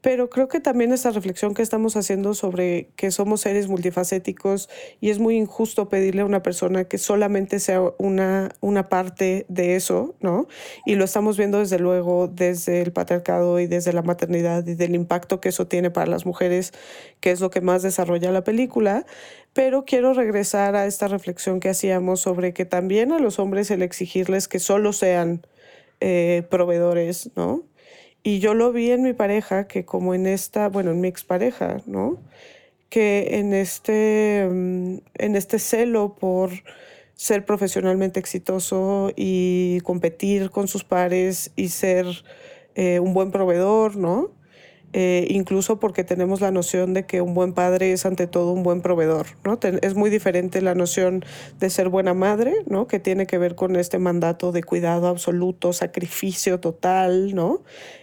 [0.00, 4.68] pero creo que también esta reflexión que estamos haciendo sobre que somos seres multifacéticos
[5.00, 9.76] y es muy injusto pedirle a una persona que solamente sea una, una parte de
[9.76, 10.48] eso, ¿no?
[10.86, 14.94] Y lo estamos viendo desde luego desde el patriarcado y desde la maternidad y del
[14.94, 16.72] impacto que eso tiene para las mujeres,
[17.20, 19.04] que es lo que más desarrolla la película.
[19.52, 23.82] Pero quiero regresar a esta reflexión que hacíamos sobre que también a los hombres el
[23.82, 25.42] exigirles que solo sean
[26.00, 27.64] eh, proveedores, ¿no?
[28.22, 31.78] Y yo lo vi en mi pareja, que como en esta, bueno, en mi expareja,
[31.86, 32.18] ¿no?
[32.90, 36.50] Que en este, mm, en este celo por
[37.14, 42.06] ser profesionalmente exitoso y competir con sus pares y ser
[42.74, 44.30] eh, un buen proveedor, ¿no?
[44.92, 48.64] Eh, incluso porque tenemos la noción de que un buen padre es ante todo un
[48.64, 49.56] buen proveedor, ¿no?
[49.62, 51.24] es muy diferente la noción
[51.60, 52.88] de ser buena madre, ¿no?
[52.88, 57.62] Que tiene que ver con este mandato de cuidado absoluto, sacrificio total, ¿no?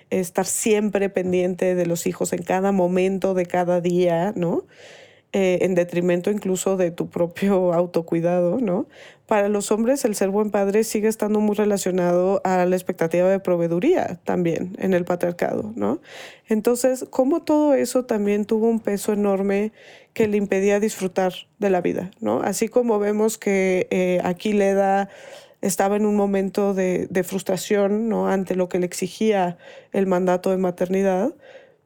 [0.10, 4.66] Estar siempre pendiente de los hijos en cada momento de cada día, ¿no?
[5.34, 8.88] Eh, en detrimento incluso de tu propio autocuidado, ¿no?
[9.26, 13.42] Para los hombres el ser buen padre sigue estando muy relacionado a la expectativa de
[13.42, 16.00] proveeduría también en el patriarcado, ¿no?
[16.48, 19.74] Entonces, ¿cómo todo eso también tuvo un peso enorme
[20.14, 22.42] que le impedía disfrutar de la vida, ¿no?
[22.42, 25.10] Así como vemos que eh, aquí Leda
[25.62, 28.28] estaba en un momento de, de frustración, ¿no?
[28.28, 29.58] Ante lo que le exigía
[29.92, 31.34] el mandato de maternidad,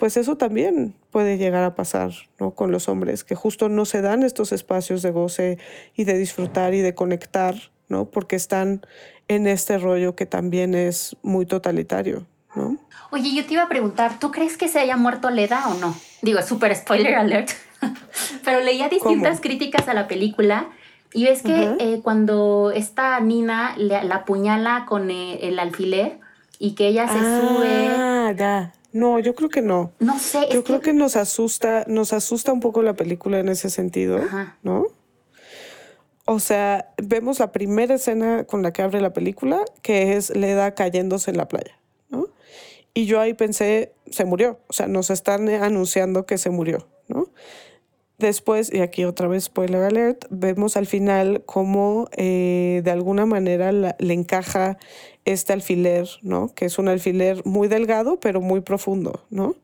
[0.02, 2.56] pues eso también puede llegar a pasar ¿no?
[2.56, 5.60] con los hombres, que justo no se dan estos espacios de goce
[5.96, 7.54] y de disfrutar y de conectar,
[7.88, 8.10] ¿no?
[8.10, 8.82] porque están
[9.28, 12.26] en este rollo que también es muy totalitario.
[12.56, 12.80] ¿no?
[13.12, 15.96] Oye, yo te iba a preguntar, ¿tú crees que se haya muerto Leda o no?
[16.24, 17.52] Digo, súper spoiler alert,
[18.44, 20.72] pero leía distintas críticas a la película
[21.14, 26.20] y ves que eh, cuando esta Nina la apuñala con eh, el alfiler
[26.60, 28.72] y que ella se ah, sube...
[28.94, 29.94] No, yo creo que no.
[30.00, 30.48] No sé.
[30.52, 30.94] Yo creo que...
[30.94, 34.20] nos asusta, nos asusta un poco la película en ese sentido,
[34.64, 34.88] ¿no?
[36.26, 40.76] O sea, vemos la primera escena con la que abre la película, que es Leda
[40.76, 42.28] cayéndose en la playa, ¿no?
[42.94, 44.60] Y yo ahí pensé, se murió.
[44.68, 47.28] O sea, nos están anunciando que se murió, ¿no?
[48.22, 53.72] Después, y aquí otra vez spoiler alert, vemos al final cómo eh, de alguna manera
[53.72, 54.78] le encaja
[55.26, 56.54] este alfiler, ¿no?
[56.54, 59.56] Que es un alfiler muy delgado, pero muy profundo, ¿no?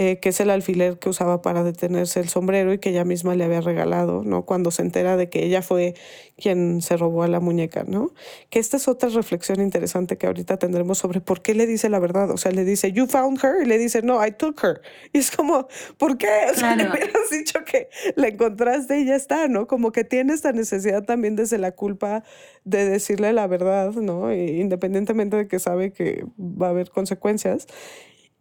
[0.00, 3.34] Eh, que es el alfiler que usaba para detenerse el sombrero y que ella misma
[3.34, 4.44] le había regalado, ¿no?
[4.44, 5.94] Cuando se entera de que ella fue
[6.40, 8.12] quien se robó a la muñeca, ¿no?
[8.48, 11.98] Que esta es otra reflexión interesante que ahorita tendremos sobre por qué le dice la
[11.98, 12.30] verdad.
[12.30, 14.80] O sea, le dice, you found her, y le dice, no, I took her.
[15.12, 16.28] Y es como, ¿por qué?
[16.52, 19.66] O sea, le hubieras dicho que la encontraste y ya está, ¿no?
[19.66, 22.22] Como que tiene esta necesidad también desde la culpa
[22.62, 24.32] de decirle la verdad, ¿no?
[24.32, 27.66] independientemente de que sabe que va a haber consecuencias.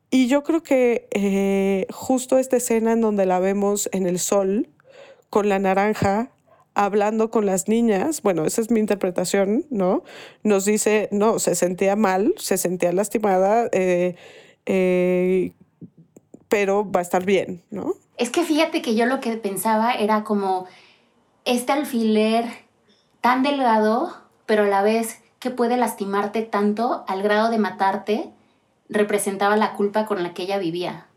[0.10, 4.70] Y yo creo que eh, justo esta escena en donde la vemos en el sol,
[5.30, 6.32] con la naranja,
[6.74, 10.04] hablando con las niñas, bueno, esa es mi interpretación, ¿no?
[10.44, 14.16] Nos dice, no, se sentía mal, se sentía lastimada, eh,
[14.66, 15.54] eh,
[16.48, 17.96] pero va a estar bien, ¿no?
[18.16, 20.68] Es que fíjate que yo lo que pensaba era como
[21.46, 22.46] este alfiler
[23.22, 28.32] tan delgado, pero a la vez que puede lastimarte tanto al grado de matarte,
[28.90, 31.08] representaba la culpa con la que ella vivía,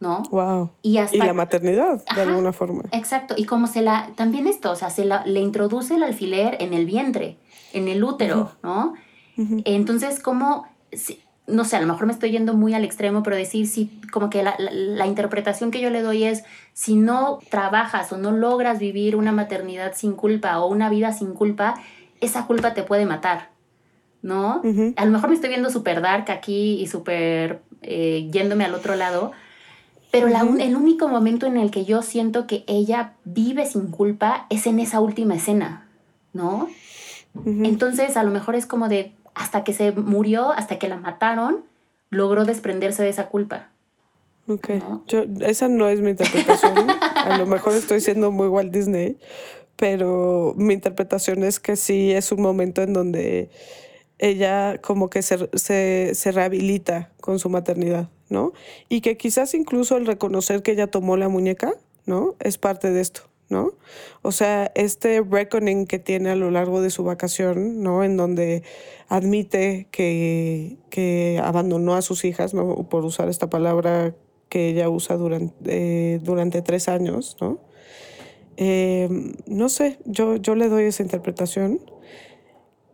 [0.00, 0.22] ¿no?
[0.30, 0.70] Wow.
[0.82, 2.84] Y, la maternidad, de alguna forma.
[2.92, 3.34] Exacto.
[3.36, 6.74] Y como se la, también esto, o sea, se la, le introduce el alfiler en
[6.74, 7.38] el vientre,
[7.72, 8.94] en el útero, ¿no?
[9.64, 10.66] Entonces, como,
[11.46, 14.28] no sé, a lo mejor me estoy yendo muy al extremo, pero decir, si, como
[14.28, 16.44] que la, la interpretación que yo le doy es,
[16.74, 21.32] si no trabajas o no logras vivir una maternidad sin culpa o una vida sin
[21.32, 21.74] culpa,
[22.20, 23.51] esa culpa te puede matar.
[24.22, 24.62] ¿No?
[24.96, 28.94] A lo mejor me estoy viendo súper dark aquí y súper eh, yéndome al otro
[28.94, 29.32] lado,
[30.10, 34.66] pero el único momento en el que yo siento que ella vive sin culpa es
[34.66, 35.88] en esa última escena,
[36.32, 36.68] ¿no?
[37.44, 41.64] Entonces a lo mejor es como de, hasta que se murió, hasta que la mataron,
[42.10, 43.70] logró desprenderse de esa culpa.
[44.48, 44.70] Ok,
[45.06, 46.90] Yo, esa no es mi interpretación.
[46.90, 49.16] a lo mejor estoy siendo muy Walt Disney,
[49.76, 53.50] pero mi interpretación es que sí es un momento en donde
[54.22, 55.48] ella como que se,
[56.14, 58.52] se, rehabilita con su maternidad, ¿no?
[58.88, 61.74] Y que quizás incluso el reconocer que ella tomó la muñeca,
[62.06, 62.36] ¿no?
[62.38, 63.72] Es parte de esto, ¿no?
[64.22, 68.04] O sea, este reckoning que tiene a lo largo de su vacación, ¿no?
[68.04, 68.62] En donde
[69.08, 72.88] admite que, que abandonó a sus hijas, ¿no?
[72.88, 74.14] Por usar esta palabra
[74.48, 77.58] que ella usa durante, eh, durante tres años, ¿no?
[78.56, 79.08] Eh,
[79.46, 81.80] no sé, yo, yo le doy esa interpretación.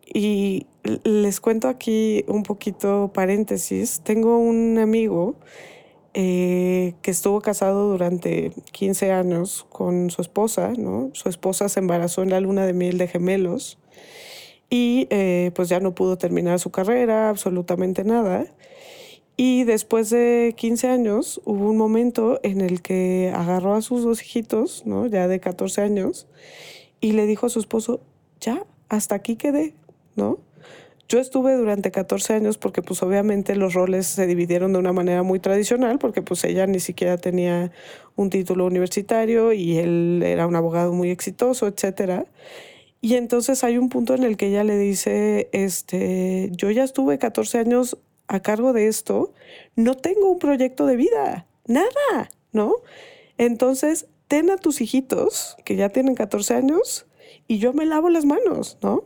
[0.07, 0.67] Y
[1.05, 4.01] les cuento aquí un poquito paréntesis.
[4.03, 5.37] Tengo un amigo
[6.15, 11.11] eh, que estuvo casado durante 15 años con su esposa, ¿no?
[11.13, 13.79] Su esposa se embarazó en la luna de miel de gemelos
[14.71, 18.47] y eh, pues ya no pudo terminar su carrera, absolutamente nada.
[19.37, 24.23] Y después de 15 años hubo un momento en el que agarró a sus dos
[24.23, 25.07] hijitos, ¿no?
[25.07, 26.27] Ya de 14 años,
[27.01, 28.01] y le dijo a su esposo,
[28.41, 29.75] ya, hasta aquí quedé,
[30.17, 30.39] ¿no?
[31.09, 35.23] Yo estuve durante 14 años porque pues obviamente los roles se dividieron de una manera
[35.23, 37.73] muy tradicional porque pues ella ni siquiera tenía
[38.15, 42.27] un título universitario y él era un abogado muy exitoso, etcétera.
[43.01, 47.19] Y entonces hay un punto en el que ella le dice, este, yo ya estuve
[47.19, 47.97] 14 años
[48.27, 49.33] a cargo de esto,
[49.77, 52.75] no tengo un proyecto de vida, nada, ¿no?
[53.39, 57.07] Entonces, ten a tus hijitos que ya tienen 14 años
[57.47, 59.05] y yo me lavo las manos, ¿no?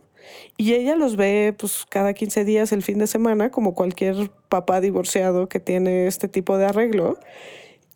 [0.57, 4.81] Y ella los ve pues cada 15 días el fin de semana, como cualquier papá
[4.81, 7.19] divorciado que tiene este tipo de arreglo.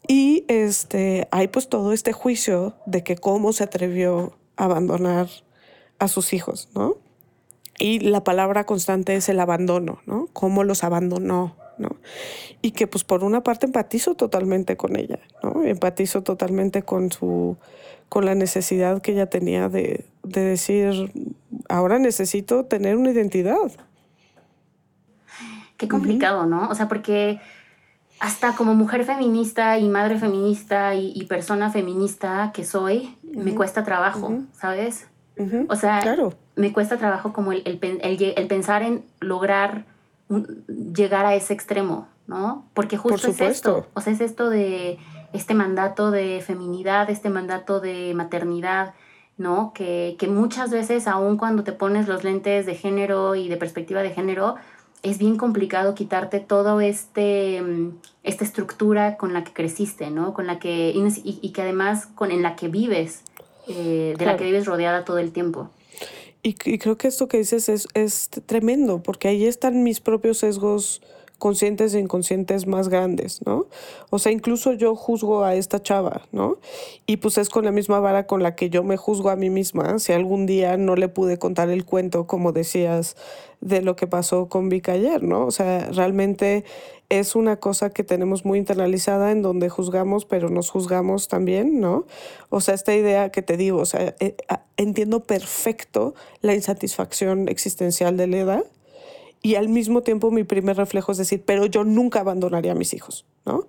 [0.08, 5.28] Y este, hay pues todo este juicio de que cómo se atrevió a abandonar
[5.98, 6.96] a sus hijos, ¿no?
[7.78, 10.28] Y la palabra constante es el abandono, ¿no?
[10.32, 11.96] Cómo los abandonó, ¿no?
[12.62, 15.62] Y que pues por una parte empatizo totalmente con ella, ¿no?
[15.62, 17.56] Empatizo totalmente con su,
[18.08, 21.12] con la necesidad que ella tenía de, de decir,
[21.68, 23.70] ahora necesito tener una identidad.
[25.76, 26.68] Qué complicado, ¿no?
[26.68, 27.40] O sea, porque
[28.18, 34.40] hasta como mujer feminista y madre feminista y, persona feminista que soy, me cuesta trabajo,
[34.52, 35.06] ¿sabes?
[35.68, 36.02] O sea,
[36.54, 39.84] me cuesta trabajo como el, el, pensar en lograr
[40.28, 42.66] llegar a ese extremo, ¿no?
[42.74, 44.98] Porque justo es esto, o sea, es esto de
[45.32, 48.94] este mandato de feminidad, este mandato de maternidad,
[49.38, 49.72] ¿no?
[49.74, 54.10] Que, muchas veces, aun cuando te pones los lentes de género y de perspectiva de
[54.10, 54.56] género,
[55.02, 60.34] es bien complicado quitarte todo este mm, esta estructura con la que creciste, ¿no?
[60.34, 63.22] Con la que y, que además con en la que vives,
[63.68, 65.70] eh, de la que vives rodeada todo el tiempo.
[66.46, 71.02] Y, creo que esto que dices es, es tremendo, porque ahí están mis propios sesgos
[71.38, 73.66] conscientes e inconscientes más grandes, ¿no?
[74.10, 76.58] O sea, incluso yo juzgo a esta chava, ¿no?
[77.06, 79.50] Y pues es con la misma vara con la que yo me juzgo a mí
[79.50, 83.16] misma, si algún día no le pude contar el cuento, como decías,
[83.60, 85.46] de lo que pasó con Vic ayer, ¿no?
[85.46, 86.64] O sea, realmente
[87.08, 92.06] es una cosa que tenemos muy internalizada en donde juzgamos, pero nos juzgamos también, ¿no?
[92.48, 94.36] O sea, esta idea que te digo, o sea, eh,
[94.76, 98.64] entiendo perfecto la insatisfacción existencial de Leda
[99.46, 102.92] y al mismo tiempo mi primer reflejo es decir, pero yo nunca abandonaría a mis
[102.92, 103.68] hijos, ¿no?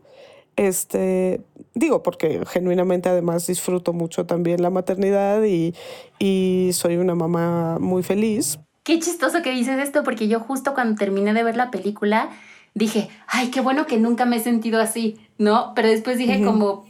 [0.56, 1.42] Este,
[1.76, 5.76] digo, porque genuinamente además disfruto mucho también la maternidad y,
[6.18, 8.58] y soy una mamá muy feliz.
[8.82, 12.32] Qué chistoso que dices esto, porque yo justo cuando terminé de ver la película,
[12.74, 15.74] dije, ay, qué bueno que nunca me he sentido así, ¿no?
[15.76, 16.86] Pero después dije como,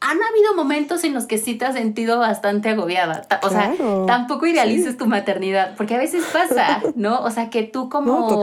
[0.00, 3.26] han habido momentos en los que sí te has sentido bastante agobiada.
[3.42, 3.74] O sea,
[4.06, 7.20] tampoco idealices tu maternidad, porque a veces pasa, ¿no?
[7.22, 8.40] O sea, que tú como,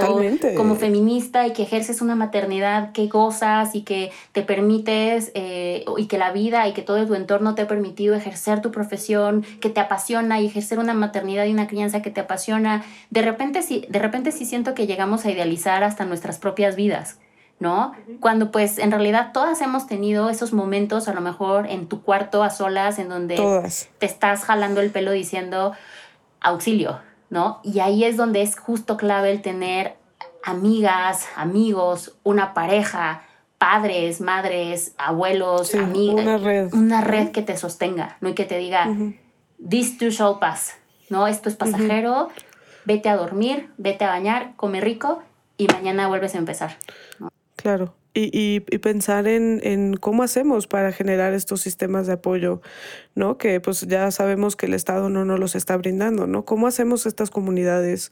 [0.57, 6.07] como feminista y que ejerces una maternidad que gozas y que te permites, eh, y
[6.07, 9.69] que la vida y que todo tu entorno te ha permitido ejercer tu profesión, que
[9.69, 13.85] te apasiona y ejercer una maternidad y una crianza que te apasiona, de repente sí,
[13.87, 17.17] de repente sí siento que llegamos a idealizar hasta nuestras propias vidas.
[17.59, 17.93] ¿No?
[18.19, 22.43] Cuando pues en realidad todas hemos tenido esos momentos, a lo mejor en tu cuarto
[22.43, 23.35] a solas, en donde
[23.97, 25.73] te estás jalando el pelo diciendo
[26.41, 26.99] auxilio,
[27.29, 27.59] ¿no?
[27.63, 29.95] Y ahí es donde es justo clave el tener
[30.43, 33.23] amigas, amigos, una pareja,
[33.57, 36.25] padres, madres, abuelos, amigas.
[36.25, 36.73] Una red.
[36.73, 38.29] Una red que te sostenga, ¿no?
[38.29, 38.87] Y que te diga,
[39.67, 40.75] this too shall pass,
[41.09, 41.27] ¿no?
[41.27, 42.29] Esto es pasajero,
[42.83, 45.23] vete a dormir, vete a bañar, come rico
[45.57, 46.77] y mañana vuelves a empezar.
[47.65, 47.95] Claro.
[48.13, 52.61] Y, y, pensar en, en, cómo hacemos para generar estos sistemas de apoyo,
[53.15, 53.39] ¿no?
[53.39, 56.45] Que pues ya sabemos que el Estado no nos los está brindando, ¿no?
[56.45, 58.11] ¿Cómo hacemos estas comunidades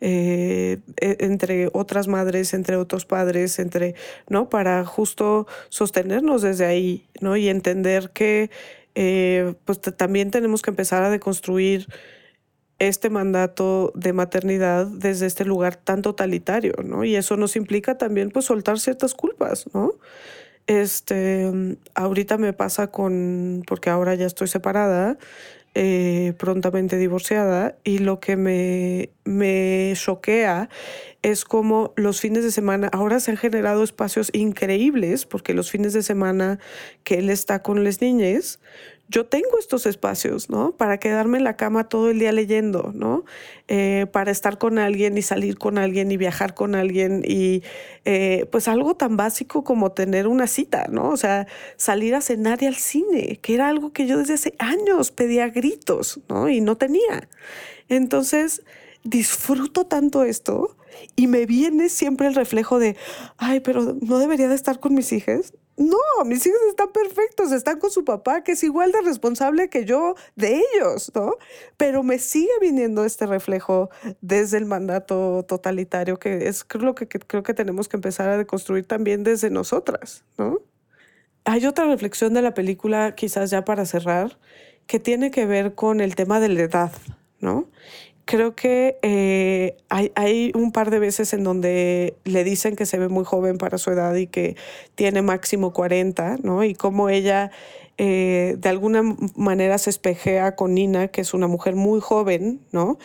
[0.00, 3.96] eh, e, entre otras madres, entre otros padres, entre,
[4.28, 4.48] ¿no?
[4.48, 7.36] Para justo sostenernos desde ahí, ¿no?
[7.36, 8.50] Y entender que
[8.94, 11.88] eh, pues también tenemos que empezar a deconstruir
[12.88, 17.04] este mandato de maternidad desde este lugar tan totalitario, ¿no?
[17.04, 19.92] Y eso nos implica también, pues, soltar ciertas culpas, ¿no?
[20.66, 25.16] Este, ahorita me pasa con, porque ahora ya estoy separada,
[25.74, 30.68] eh, prontamente divorciada, y lo que me, me choquea
[31.22, 35.92] es como los fines de semana, ahora se han generado espacios increíbles, porque los fines
[35.92, 36.58] de semana
[37.04, 38.58] que él está con las niñas,
[39.12, 40.72] yo tengo estos espacios, ¿no?
[40.72, 43.24] Para quedarme en la cama todo el día leyendo, ¿no?
[43.68, 47.62] Eh, para estar con alguien y salir con alguien y viajar con alguien y
[48.06, 51.10] eh, pues algo tan básico como tener una cita, ¿no?
[51.10, 51.46] O sea,
[51.76, 55.50] salir a cenar y al cine, que era algo que yo desde hace años pedía
[55.50, 56.48] gritos, ¿no?
[56.48, 57.28] Y no tenía.
[57.88, 58.62] Entonces,
[59.04, 60.74] disfruto tanto esto
[61.16, 62.96] y me viene siempre el reflejo de,
[63.36, 65.52] ay, pero no debería de estar con mis hijas.
[65.76, 69.86] No, mis hijos están perfectos, están con su papá, que es igual de responsable que
[69.86, 71.36] yo de ellos, ¿no?
[71.78, 73.88] Pero me sigue viniendo este reflejo
[74.20, 78.86] desde el mandato totalitario, que es que, que creo que tenemos que empezar a deconstruir
[78.86, 80.60] también desde nosotras, ¿no?
[81.44, 84.38] Hay otra reflexión de la película, quizás ya para cerrar,
[84.86, 86.92] que tiene que ver con el tema de la edad,
[87.40, 87.66] ¿no?
[88.24, 93.08] Creo que eh, hay, un par de veces en donde le dicen que se ve
[93.08, 94.56] muy joven para su edad y que
[94.94, 96.64] tiene máximo 40, ¿no?
[96.64, 97.50] Y cómo ella
[97.98, 99.02] eh, de alguna
[99.36, 102.98] manera se espejea con Nina, que es una mujer muy joven, ¿no?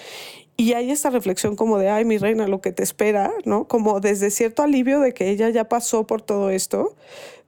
[0.60, 3.68] Y hay esta reflexión como de, ay, mi reina, lo que te espera, ¿no?
[3.68, 6.96] Como desde cierto alivio de que ella ya pasó por todo esto,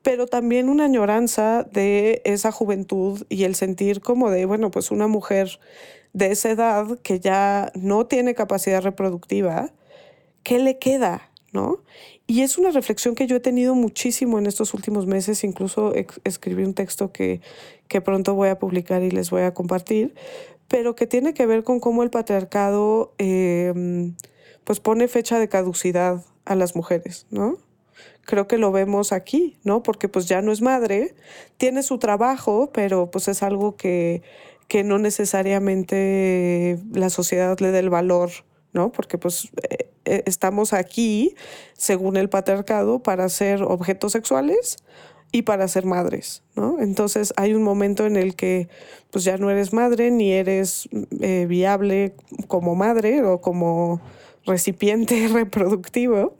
[0.04, 5.08] pero también una añoranza de esa juventud y el sentir como de, bueno, pues una
[5.08, 5.60] mujer
[6.14, 9.72] de esa edad que ya no tiene capacidad reproductiva,
[10.44, 11.30] ¿qué le queda?
[11.52, 11.84] ¿No?
[12.28, 15.94] Y es una reflexión que yo he tenido muchísimo en estos últimos meses, incluso
[16.24, 17.42] escribí un texto que,
[17.88, 20.14] que pronto voy a publicar y les voy a compartir,
[20.68, 24.16] pero que tiene que ver con cómo el patriarcado em,
[24.64, 27.58] pues pone fecha de caducidad a las mujeres, ¿no?
[28.26, 29.82] Creo que lo vemos aquí, ¿no?
[29.82, 31.16] Porque pues ya no es madre,
[31.58, 34.22] tiene su trabajo, pero pues es algo que
[34.70, 38.30] que no necesariamente la sociedad le dé el valor,
[38.72, 38.92] ¿no?
[38.92, 41.36] Porque pues eh, eh, estamos aquí,
[41.74, 44.78] según el patriarcado, para ser objetos sexuales
[45.32, 46.78] y para ser madres, ¿no?
[46.80, 48.70] Entonces hay un momento en el que
[49.10, 50.88] pues ya no eres madre ni eres
[51.20, 52.14] eh, viable
[52.48, 54.00] como madre o como
[54.46, 56.36] recipiente reproductivo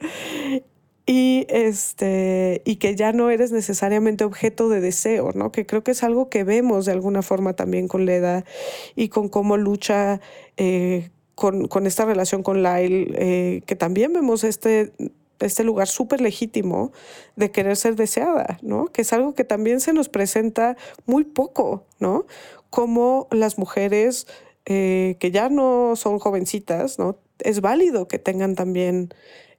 [1.12, 5.52] y este y que ya no eres necesariamente objeto de deseo, ¿no?
[5.52, 8.46] Que creo que es algo que vemos de alguna forma también con Leda
[8.96, 10.22] y con cómo lucha
[10.58, 14.94] eh, con, esta relación con Lyle, eh, que también vemos este
[15.40, 16.92] este lugar súper legítimo
[17.36, 18.86] de querer ser deseada, ¿no?
[18.86, 20.78] Que es algo que también se nos presenta
[21.08, 22.28] muy poco, ¿no?
[22.70, 24.28] Como las mujeres
[24.68, 27.18] eh, que ya no son jovencitas, ¿no?
[27.40, 29.10] Es válido que tengan también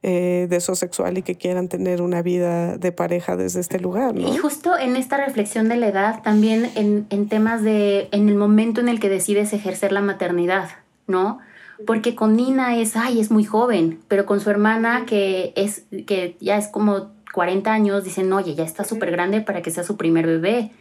[0.03, 4.33] eh, deseo sexual y que quieran tener una vida de pareja desde este lugar, ¿no?
[4.33, 8.37] Y justo en esta reflexión de la edad, también en, en temas de, en el
[8.37, 10.71] momento en el que decides ejercer la maternidad,
[11.07, 11.41] ¿no?
[11.87, 16.37] porque con Nina es, ay, es muy joven, pero con su hermana que es que
[16.41, 19.97] ya es como 40 años, dicen, oye, ya está súper grande para que sea su
[19.97, 20.73] primer bebé,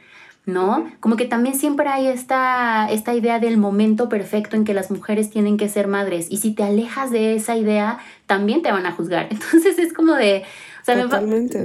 [0.45, 0.89] ¿no?
[0.99, 5.29] Como que también siempre hay esta, esta idea del momento perfecto en que las mujeres
[5.29, 8.91] tienen que ser madres, y si te alejas de esa idea, también te van a
[8.91, 9.27] juzgar.
[9.31, 10.43] Entonces es como de,
[10.81, 11.05] o sea,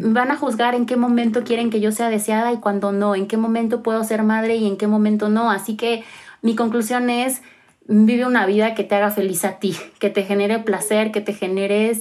[0.03, 3.27] van a juzgar en qué momento quieren que yo sea deseada y cuándo no, en
[3.27, 5.51] qué momento puedo ser madre y en qué momento no.
[5.51, 6.05] Así que
[6.43, 7.43] mi conclusión es,
[7.87, 11.33] vive una vida que te haga feliz a ti, que te genere placer, que te
[11.33, 11.93] genere,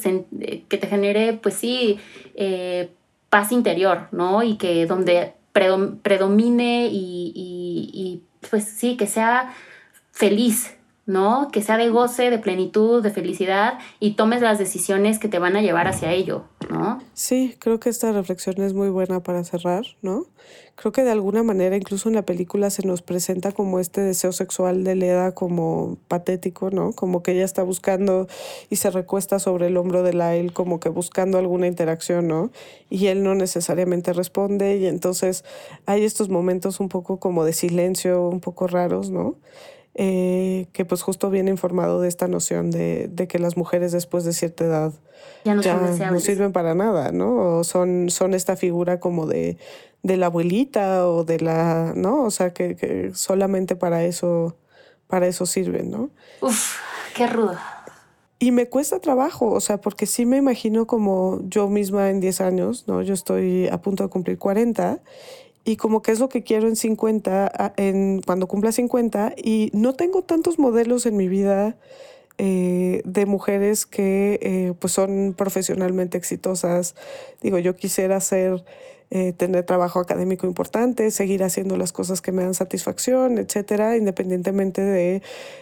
[0.67, 1.99] que te genere pues sí,
[2.35, 2.89] eh,
[3.29, 4.43] paz interior, ¿no?
[4.43, 9.53] Y que donde predomine y, y, pues sí, que sea
[10.11, 10.75] feliz,
[11.05, 11.49] ¿no?
[11.51, 15.55] Que sea de goce, de plenitud, de felicidad y tomes las decisiones que te van
[15.57, 17.01] a llevar hacia ello, ¿no?
[17.13, 20.25] Sí, creo que esta reflexión es muy buena para cerrar, ¿no?
[20.75, 24.31] Creo que de alguna manera incluso en la película se nos presenta como este deseo
[24.31, 26.93] sexual de Leda como patético, ¿no?
[26.93, 28.27] Como que ella está buscando
[28.69, 32.49] y se recuesta sobre el hombro de Lyle como que buscando alguna interacción, ¿no?
[32.89, 35.43] Y él no necesariamente responde y entonces
[35.85, 39.35] hay estos momentos un poco como de silencio, un poco raros, ¿no?
[39.95, 44.23] Eh, que pues justo viene informado de esta noción de, de, que las mujeres después
[44.23, 44.93] de cierta edad
[45.45, 45.61] ya no,
[46.11, 47.59] no sirven para nada, ¿no?
[47.59, 49.57] O son, son esta figura como de,
[50.01, 52.23] de la abuelita o de la, ¿no?
[52.23, 54.55] O sea, que, que solamente para eso,
[55.07, 56.09] para eso sirven, ¿no?
[56.41, 56.79] Uf,
[57.15, 57.55] qué rudo.
[58.39, 62.41] Y me cuesta trabajo, o sea, porque sí me imagino como yo misma en 10
[62.41, 63.01] años, ¿no?
[63.01, 65.01] Yo estoy a punto de cumplir 40
[65.65, 69.93] y como que es lo que quiero en 50, en, cuando cumpla 50, y no
[69.93, 71.77] tengo tantos modelos en mi vida
[72.37, 76.95] eh, de mujeres que eh, pues son profesionalmente exitosas.
[77.41, 78.63] Digo, yo quisiera ser
[79.11, 84.81] eh, tener trabajo académico importante, seguir haciendo las cosas que me dan satisfacción, etcétera, independientemente
[84.81, 85.21] de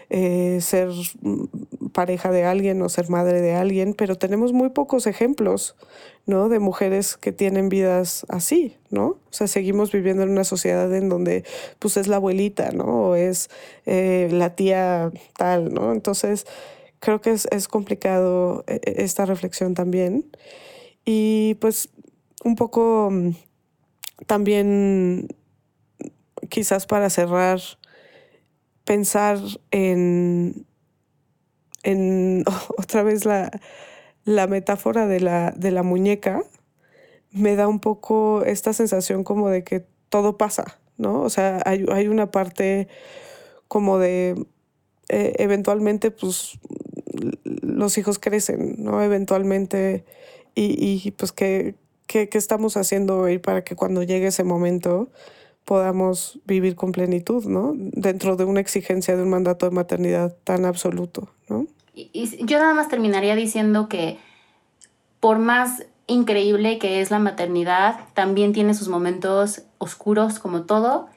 [0.09, 0.89] eh, ser
[1.21, 5.75] mm, pareja de alguien o ser madre de alguien, pero tenemos muy pocos ejemplos,
[6.25, 6.47] ¿no?
[6.47, 9.05] De mujeres que tienen vidas así, ¿no?
[9.05, 11.43] O sea, seguimos viviendo en una sociedad en donde,
[11.79, 13.09] pues, es la abuelita, ¿no?
[13.09, 13.49] O es
[13.85, 15.91] eh, la tía tal, ¿no?
[15.91, 16.45] Entonces,
[16.99, 20.25] creo que es, es complicado esta reflexión también.
[21.05, 21.89] Y pues
[22.43, 23.31] un poco mm,
[24.25, 25.27] también,
[26.49, 27.59] quizás para cerrar,
[28.85, 29.39] pensar
[29.71, 30.65] en,
[31.83, 32.43] en
[32.77, 33.51] otra vez la,
[34.25, 36.43] la metáfora de la, de la muñeca,
[37.31, 41.21] me da un poco esta sensación como de que todo pasa, ¿no?
[41.21, 42.87] O sea, hay, hay una parte
[43.67, 44.45] como de
[45.09, 46.59] eh, eventualmente, pues
[47.61, 49.01] los hijos crecen, ¿no?
[49.01, 50.05] Eventualmente,
[50.55, 51.75] y, y pues que,
[52.11, 55.07] ¿Qué, estamos haciendo hoy para que cuando llegue ese momento
[55.63, 57.71] podamos vivir con plenitud, ¿no?
[57.73, 61.67] Dentro de una exigencia de un mandato de maternidad tan absoluto, ¿no?
[61.95, 64.17] Y, yo nada más terminaría diciendo que
[65.21, 71.07] por más increíble que es la maternidad, también tiene sus momentos oscuros como todo,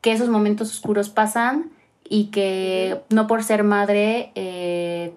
[0.00, 1.70] que esos momentos oscuros pasan
[2.08, 5.12] y que no por ser madre eh,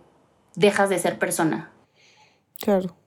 [0.55, 1.71] dejas de ser persona.
[2.59, 2.97] Claro.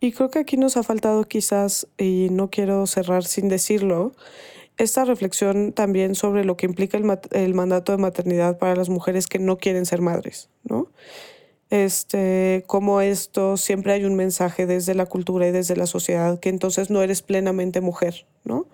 [0.00, 4.12] Y creo que aquí nos ha faltado quizás, y no quiero cerrar sin decirlo,
[4.78, 9.26] esta reflexión también sobre lo que implica el, el mandato de maternidad para las mujeres
[9.26, 10.88] que no quieren ser madres, ¿no?
[11.68, 16.48] Este, como esto siempre hay un mensaje desde la cultura y desde la sociedad que
[16.48, 18.66] entonces no eres plenamente mujer, ¿no?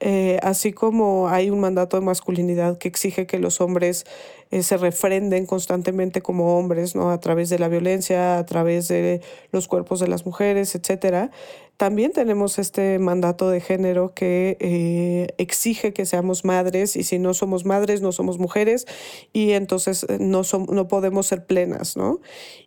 [0.00, 4.06] Eh, así como hay un mandato de masculinidad que exige que los hombres
[4.50, 7.10] eh, se refrenden constantemente como hombres, ¿no?
[7.10, 9.20] A través de la violencia, a través de
[9.52, 11.30] los cuerpos de las mujeres, etcétera.
[11.80, 17.32] También tenemos este mandato de género que eh, exige que seamos madres y si no
[17.32, 18.86] somos madres no somos mujeres
[19.32, 22.20] y entonces eh, no, no podemos ser plenas, ¿no?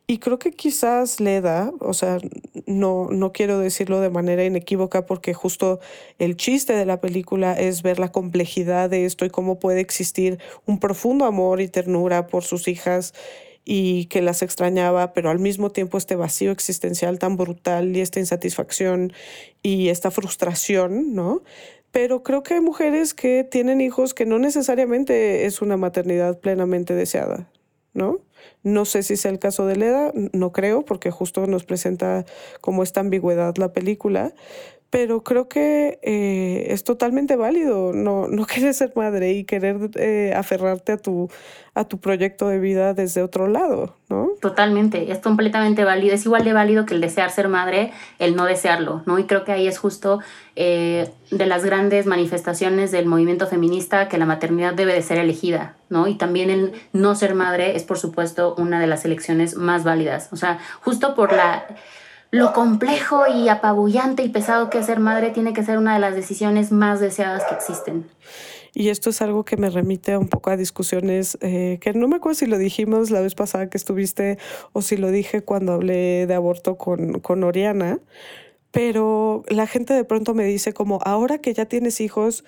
[0.07, 2.17] Y creo que quizás Leda, o sea,
[2.65, 5.79] no, no quiero decirlo de manera inequívoca porque justo
[6.17, 10.39] el chiste de la película es ver la complejidad de esto y cómo puede existir
[10.65, 13.13] un profundo amor y ternura por sus hijas
[13.65, 18.19] y que las extrañaba, pero al mismo tiempo este vacío existencial tan brutal y esta
[18.19, 19.13] insatisfacción
[19.61, 21.43] y esta frustración, ¿no?
[21.91, 26.95] Pero creo que hay mujeres que tienen hijos que no necesariamente es una maternidad plenamente
[26.95, 27.49] deseada,
[27.93, 28.19] ¿no?
[28.63, 32.25] No sé si sea el caso de Leda, no creo, porque justo nos presenta
[32.61, 34.33] como esta ambigüedad la película,
[34.93, 40.35] pero creo que eh, es totalmente válido no, no querer ser madre y querer eh,
[40.37, 41.31] aferrarte a tu,
[41.73, 44.29] a tu proyecto de vida desde otro lado, ¿no?
[44.39, 48.45] Totalmente, es completamente válido, es igual de válido que el desear ser madre, el no
[48.45, 49.17] desearlo, ¿no?
[49.17, 50.19] Y creo que ahí es justo
[50.55, 55.75] eh, de las grandes manifestaciones del movimiento feminista que la maternidad debe de ser elegida,
[55.89, 56.07] ¿no?
[56.07, 60.29] Y también el no ser madre es, por supuesto, una de las elecciones más válidas,
[60.31, 61.65] o sea, justo por la
[62.33, 65.99] lo complejo y apabullante y pesado que es ser madre tiene que ser una de
[65.99, 68.07] las decisiones más deseadas que existen.
[68.73, 72.15] Y esto es algo que me remite un poco a discusiones eh, que no me
[72.15, 74.39] acuerdo si lo dijimos la vez pasada que estuviste
[74.71, 77.99] o si lo dije cuando hablé de aborto con, con Oriana,
[78.73, 82.43] pero la gente de pronto me dice como, ahora que ya tienes hijos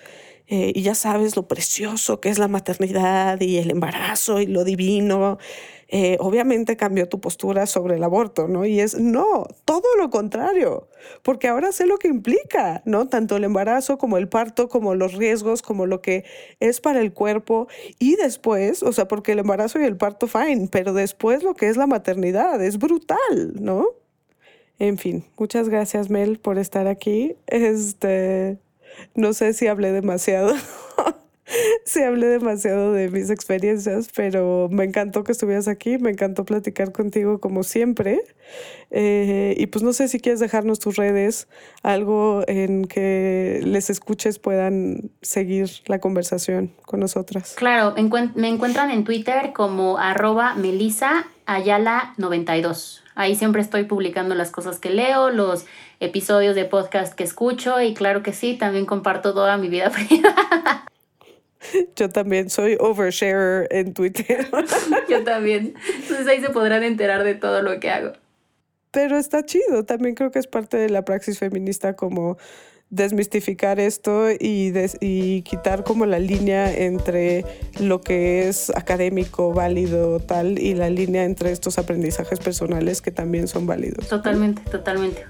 [0.48, 4.64] eh, y ya sabes lo precioso que es la maternidad y el embarazo y lo
[4.64, 5.38] divino,
[5.86, 8.66] eh, obviamente cambió tu postura sobre el aborto, ¿no?
[8.66, 10.88] Y es, no, todo lo contrario,
[11.22, 13.06] porque ahora sé lo que implica, ¿no?
[13.06, 16.24] Tanto el embarazo como el parto, como los riesgos, como lo que
[16.58, 17.68] es para el cuerpo
[18.00, 21.68] y después, o sea, porque el embarazo y el parto, fine, pero después lo que
[21.68, 24.05] es la maternidad, es brutal, ¿no?
[24.78, 27.36] En fin, muchas gracias Mel por estar aquí.
[27.46, 28.58] Este,
[29.14, 30.54] no sé si hablé demasiado.
[31.84, 36.92] sí hablé demasiado de mis experiencias, pero me encantó que estuvieras aquí, me encantó platicar
[36.92, 38.20] contigo como siempre.
[38.90, 41.48] Eh, y pues no sé si quieres dejarnos tus redes,
[41.82, 47.54] algo en que les escuches puedan seguir la conversación con nosotras.
[47.56, 47.94] Claro,
[48.34, 53.02] me encuentran en Twitter como arroba Melisa Ayala 92.
[53.14, 55.64] Ahí siempre estoy publicando las cosas que leo, los
[56.00, 60.86] episodios de podcast que escucho y claro que sí, también comparto toda mi vida privada.
[61.96, 64.46] Yo también soy oversharer en Twitter.
[65.08, 65.74] Yo también.
[65.94, 68.12] Entonces ahí se podrán enterar de todo lo que hago.
[68.90, 72.38] Pero está chido, también creo que es parte de la praxis feminista como
[72.96, 77.44] desmistificar esto y, y quitar como la línea entre
[77.78, 83.46] lo que es académico, válido, tal, y la línea entre estos aprendizajes personales que también
[83.46, 84.08] son válidos.
[84.08, 85.24] Totalmente, totalmente.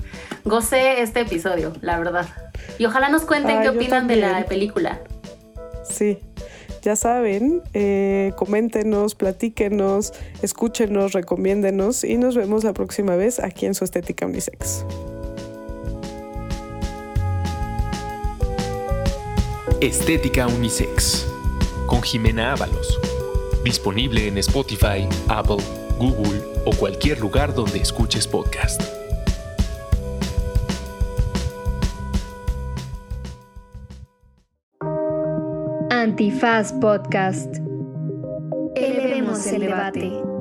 [0.44, 2.26] Gocé este episodio, la verdad.
[2.78, 5.00] Y ojalá nos cuenten qué opinan de la película.
[5.84, 6.18] Sí,
[6.82, 10.12] ya saben, eh, coméntenos, platíquenos,
[10.42, 14.84] escúchenos, recomiéndenos y nos vemos la próxima vez aquí en su Estética Unisex.
[19.80, 21.26] Estética Unisex
[21.86, 22.98] con Jimena Ábalos.
[23.62, 25.62] Disponible en Spotify, Apple,
[25.98, 28.80] Google o cualquier lugar donde escuches podcast.
[35.90, 37.56] Antifaz Podcast.
[38.76, 40.35] Elevemos el debate.